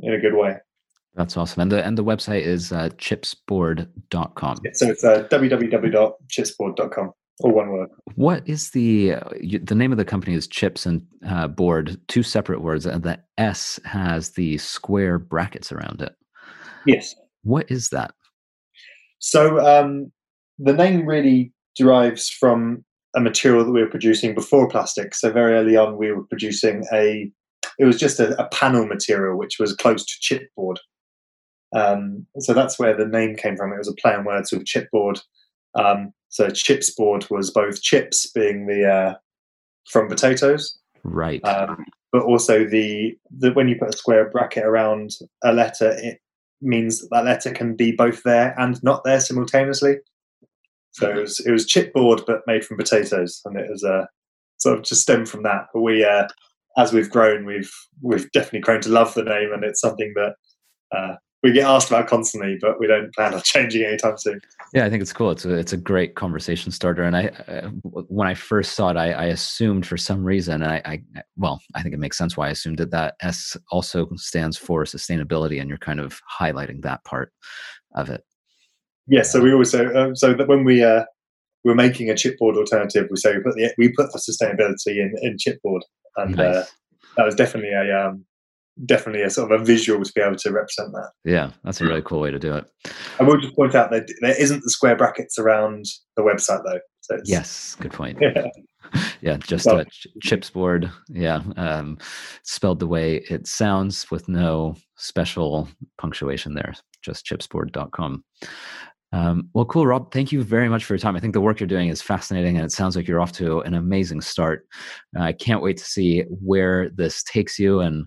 in 0.00 0.14
a 0.14 0.20
good 0.20 0.34
way. 0.34 0.56
That's 1.16 1.36
awesome. 1.36 1.62
And 1.62 1.72
the 1.72 1.84
and 1.84 1.96
the 1.96 2.04
website 2.04 2.42
is 2.42 2.72
uh, 2.72 2.90
chipsboard.com. 2.98 4.58
Yeah, 4.62 4.70
so 4.74 4.88
it's 4.88 5.02
uh, 5.02 5.26
www.chipsboard.com. 5.30 7.12
All 7.40 7.52
one 7.52 7.70
word. 7.70 7.88
What 8.14 8.46
is 8.46 8.70
the 8.70 9.14
uh, 9.14 9.28
the 9.62 9.74
name 9.74 9.92
of 9.92 9.98
the 9.98 10.04
company 10.04 10.34
is 10.34 10.46
Chips 10.46 10.86
and 10.86 11.06
uh, 11.26 11.48
Board, 11.48 11.98
two 12.08 12.22
separate 12.22 12.60
words, 12.60 12.86
and 12.86 13.02
the 13.02 13.18
S 13.38 13.80
has 13.84 14.30
the 14.30 14.58
square 14.58 15.18
brackets 15.18 15.72
around 15.72 16.02
it. 16.02 16.14
Yes. 16.86 17.14
What 17.42 17.70
is 17.70 17.90
that? 17.90 18.12
So 19.18 19.58
um, 19.66 20.12
the 20.58 20.72
name 20.72 21.06
really 21.06 21.52
derives 21.76 22.28
from 22.28 22.84
a 23.14 23.20
material 23.20 23.64
that 23.64 23.72
we 23.72 23.82
were 23.82 23.90
producing 23.90 24.34
before 24.34 24.68
plastic. 24.68 25.14
So 25.14 25.30
very 25.30 25.54
early 25.54 25.76
on, 25.76 25.96
we 25.96 26.12
were 26.12 26.24
producing 26.24 26.84
a. 26.92 27.30
It 27.78 27.84
was 27.84 27.98
just 27.98 28.20
a, 28.20 28.40
a 28.42 28.48
panel 28.48 28.86
material 28.86 29.38
which 29.38 29.58
was 29.58 29.74
close 29.74 30.04
to 30.04 30.34
chipboard. 30.34 30.76
Um, 31.74 32.26
so 32.38 32.54
that's 32.54 32.78
where 32.78 32.96
the 32.96 33.06
name 33.06 33.36
came 33.36 33.56
from. 33.56 33.72
It 33.72 33.78
was 33.78 33.88
a 33.88 33.94
play 33.94 34.14
on 34.14 34.24
words 34.24 34.52
with 34.52 34.64
chipboard. 34.64 35.20
Um, 35.74 36.12
so 36.28 36.48
chipsboard 36.48 37.30
was 37.30 37.50
both 37.50 37.82
chips 37.82 38.30
being 38.32 38.66
the 38.66 38.88
uh, 38.88 39.14
from 39.90 40.08
potatoes, 40.08 40.78
right? 41.04 41.44
Um, 41.44 41.84
but 42.12 42.22
also 42.22 42.64
the, 42.64 43.16
the 43.36 43.52
when 43.52 43.68
you 43.68 43.76
put 43.76 43.94
a 43.94 43.96
square 43.96 44.30
bracket 44.30 44.64
around 44.64 45.10
a 45.44 45.52
letter, 45.52 45.90
it 45.98 46.18
means 46.60 47.00
that, 47.00 47.08
that 47.12 47.24
letter 47.24 47.50
can 47.52 47.76
be 47.76 47.92
both 47.92 48.22
there 48.22 48.54
and 48.58 48.82
not 48.82 49.04
there 49.04 49.20
simultaneously. 49.20 49.96
So 50.92 51.10
it 51.10 51.20
was, 51.20 51.40
it 51.40 51.52
was 51.52 51.70
chipboard 51.70 52.24
but 52.26 52.40
made 52.46 52.64
from 52.64 52.78
potatoes, 52.78 53.42
and 53.44 53.58
it 53.58 53.70
was 53.70 53.84
uh, 53.84 54.06
sort 54.56 54.78
of 54.78 54.84
just 54.84 55.02
stemmed 55.02 55.28
from 55.28 55.42
that. 55.42 55.66
But 55.74 55.82
we 55.82 56.04
uh, 56.04 56.26
as 56.78 56.92
we've 56.92 57.10
grown, 57.10 57.44
we've 57.44 57.72
we've 58.00 58.30
definitely 58.32 58.60
grown 58.60 58.80
to 58.82 58.88
love 58.88 59.14
the 59.14 59.22
name, 59.22 59.52
and 59.52 59.64
it's 59.64 59.80
something 59.80 60.14
that 60.16 60.34
uh, 60.96 61.16
we 61.42 61.52
get 61.52 61.66
asked 61.66 61.88
about 61.88 62.08
constantly, 62.08 62.58
but 62.60 62.80
we 62.80 62.86
don't 62.86 63.14
plan 63.14 63.34
on 63.34 63.40
changing 63.44 63.84
anytime 63.84 64.18
soon. 64.18 64.40
Yeah, 64.72 64.84
I 64.84 64.90
think 64.90 65.02
it's 65.02 65.12
cool. 65.12 65.30
It's 65.30 65.44
a 65.44 65.54
it's 65.54 65.72
a 65.72 65.76
great 65.76 66.14
conversation 66.14 66.72
starter. 66.72 67.02
And 67.02 67.16
I, 67.16 67.26
uh, 67.48 67.68
when 67.92 68.26
I 68.26 68.34
first 68.34 68.72
saw 68.72 68.90
it, 68.90 68.96
I, 68.96 69.12
I 69.12 69.24
assumed 69.26 69.86
for 69.86 69.96
some 69.96 70.24
reason, 70.24 70.62
and 70.62 70.72
I, 70.72 70.82
I, 70.84 71.22
well, 71.36 71.60
I 71.74 71.82
think 71.82 71.94
it 71.94 71.98
makes 72.00 72.18
sense 72.18 72.36
why 72.36 72.48
I 72.48 72.50
assumed 72.50 72.80
it 72.80 72.90
that 72.90 73.14
S 73.20 73.56
also 73.70 74.08
stands 74.16 74.56
for 74.56 74.84
sustainability, 74.84 75.60
and 75.60 75.68
you're 75.68 75.78
kind 75.78 76.00
of 76.00 76.20
highlighting 76.40 76.82
that 76.82 77.04
part 77.04 77.32
of 77.94 78.10
it. 78.10 78.24
Yes. 79.06 79.32
So 79.32 79.40
we 79.40 79.52
also 79.52 79.94
um, 79.94 80.16
so 80.16 80.34
that 80.34 80.48
when 80.48 80.64
we 80.64 80.82
uh, 80.82 81.04
we're 81.64 81.74
making 81.74 82.10
a 82.10 82.14
chipboard 82.14 82.56
alternative, 82.56 83.06
we 83.10 83.16
say 83.16 83.36
we 83.36 83.42
put 83.42 83.54
the 83.54 83.74
we 83.78 83.88
put 83.90 84.12
the 84.12 84.18
sustainability 84.18 84.96
in 84.96 85.14
in 85.22 85.36
chipboard, 85.36 85.82
and 86.16 86.38
uh, 86.40 86.42
nice. 86.42 86.56
uh, 86.56 86.66
that 87.16 87.24
was 87.24 87.34
definitely 87.34 87.70
a 87.70 88.08
um, 88.08 88.24
definitely 88.84 89.22
a 89.22 89.30
sort 89.30 89.50
of 89.50 89.60
a 89.60 89.64
visual 89.64 90.02
to 90.04 90.12
be 90.14 90.20
able 90.20 90.36
to 90.36 90.50
represent 90.50 90.92
that. 90.92 91.10
Yeah, 91.24 91.50
that's 91.64 91.80
a 91.80 91.84
really 91.84 92.02
cool 92.02 92.20
way 92.20 92.30
to 92.30 92.38
do 92.38 92.54
it. 92.54 92.66
I 93.18 93.22
will 93.22 93.40
just 93.40 93.56
point 93.56 93.74
out 93.74 93.90
that 93.90 94.10
there 94.20 94.40
isn't 94.40 94.62
the 94.62 94.70
square 94.70 94.96
brackets 94.96 95.38
around 95.38 95.86
the 96.16 96.22
website 96.22 96.62
though. 96.64 96.80
So 97.00 97.18
yes, 97.24 97.76
good 97.80 97.92
point. 97.92 98.18
Yeah, 98.20 98.48
yeah 99.20 99.36
just 99.38 99.66
well, 99.66 99.78
a 99.78 99.84
ch- 99.86 100.08
chips 100.22 100.50
board. 100.50 100.90
Yeah, 101.08 101.42
um, 101.56 101.98
spelled 102.42 102.80
the 102.80 102.86
way 102.86 103.24
it 103.30 103.46
sounds 103.46 104.10
with 104.10 104.28
no 104.28 104.76
special 104.96 105.68
punctuation 105.98 106.54
there. 106.54 106.74
Just 107.02 107.24
chipsboard.com. 107.26 108.24
Um, 109.12 109.48
well, 109.54 109.64
cool, 109.64 109.86
Rob. 109.86 110.12
Thank 110.12 110.32
you 110.32 110.42
very 110.42 110.68
much 110.68 110.84
for 110.84 110.94
your 110.94 110.98
time. 110.98 111.16
I 111.16 111.20
think 111.20 111.32
the 111.32 111.40
work 111.40 111.60
you're 111.60 111.68
doing 111.68 111.88
is 111.88 112.02
fascinating, 112.02 112.56
and 112.56 112.66
it 112.66 112.72
sounds 112.72 112.96
like 112.96 113.06
you're 113.06 113.20
off 113.20 113.32
to 113.32 113.60
an 113.60 113.74
amazing 113.74 114.20
start. 114.20 114.66
I 115.16 115.32
can't 115.32 115.62
wait 115.62 115.76
to 115.78 115.84
see 115.84 116.24
where 116.28 116.90
this 116.90 117.22
takes 117.22 117.58
you, 117.58 117.80
and 117.80 118.06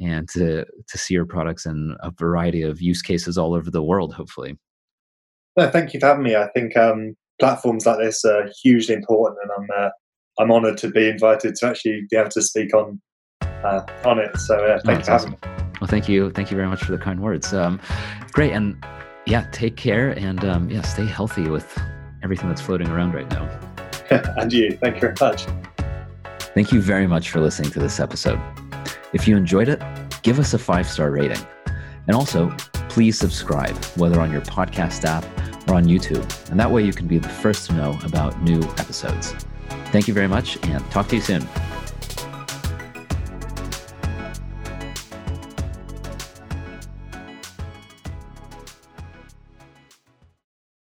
and 0.00 0.28
to 0.30 0.64
to 0.88 0.98
see 0.98 1.14
your 1.14 1.26
products 1.26 1.66
in 1.66 1.96
a 2.00 2.10
variety 2.10 2.62
of 2.62 2.80
use 2.80 3.02
cases 3.02 3.38
all 3.38 3.54
over 3.54 3.70
the 3.70 3.82
world 3.82 4.14
hopefully. 4.14 4.58
No, 5.56 5.70
thank 5.70 5.94
you 5.94 6.00
for 6.00 6.06
having 6.06 6.24
me. 6.24 6.36
I 6.36 6.48
think 6.48 6.76
um, 6.76 7.16
platforms 7.40 7.86
like 7.86 7.98
this 7.98 8.24
are 8.24 8.48
hugely 8.62 8.94
important 8.94 9.38
and 9.42 9.50
i'm 9.56 9.84
uh, 9.84 9.90
i'm 10.38 10.50
honored 10.50 10.76
to 10.78 10.90
be 10.90 11.08
invited 11.08 11.54
to 11.54 11.66
actually 11.66 12.06
be 12.10 12.16
able 12.16 12.30
to 12.30 12.42
speak 12.42 12.74
on 12.74 13.00
uh, 13.42 13.84
on 14.04 14.18
it. 14.18 14.36
So 14.38 14.54
uh, 14.54 14.80
thank 14.84 14.98
oh, 14.98 15.00
you 15.00 15.04
for 15.04 15.12
awesome. 15.12 15.36
having 15.42 15.56
me. 15.56 15.64
Well 15.80 15.88
thank 15.88 16.08
you. 16.08 16.30
Thank 16.30 16.50
you 16.50 16.56
very 16.56 16.68
much 16.68 16.82
for 16.82 16.92
the 16.92 16.98
kind 16.98 17.20
words. 17.20 17.52
Um, 17.52 17.80
great 18.32 18.52
and 18.52 18.82
yeah 19.26 19.48
take 19.52 19.76
care 19.76 20.10
and 20.10 20.44
um, 20.44 20.70
yeah 20.70 20.82
stay 20.82 21.06
healthy 21.06 21.48
with 21.48 21.78
everything 22.22 22.48
that's 22.48 22.60
floating 22.60 22.88
around 22.88 23.14
right 23.14 23.28
now. 23.30 23.48
And 24.38 24.52
you. 24.52 24.78
Thank 24.80 24.96
you 24.96 25.00
very 25.00 25.14
much. 25.20 25.46
Thank 26.54 26.70
you 26.70 26.80
very 26.80 27.08
much 27.08 27.30
for 27.30 27.40
listening 27.40 27.72
to 27.72 27.80
this 27.80 27.98
episode 27.98 28.40
if 29.12 29.26
you 29.26 29.36
enjoyed 29.36 29.68
it, 29.68 29.82
give 30.22 30.38
us 30.38 30.54
a 30.54 30.58
five 30.58 30.88
star 30.88 31.10
rating. 31.10 31.44
And 32.06 32.16
also, 32.16 32.50
please 32.88 33.18
subscribe, 33.18 33.76
whether 33.96 34.20
on 34.20 34.30
your 34.30 34.42
podcast 34.42 35.04
app 35.04 35.24
or 35.68 35.74
on 35.74 35.84
YouTube. 35.84 36.50
And 36.50 36.58
that 36.60 36.70
way 36.70 36.84
you 36.84 36.92
can 36.92 37.06
be 37.06 37.18
the 37.18 37.28
first 37.28 37.66
to 37.66 37.72
know 37.74 37.98
about 38.04 38.40
new 38.42 38.62
episodes. 38.78 39.32
Thank 39.92 40.08
you 40.08 40.14
very 40.14 40.28
much 40.28 40.56
and 40.64 40.84
talk 40.90 41.08
to 41.08 41.16
you 41.16 41.22
soon. 41.22 41.46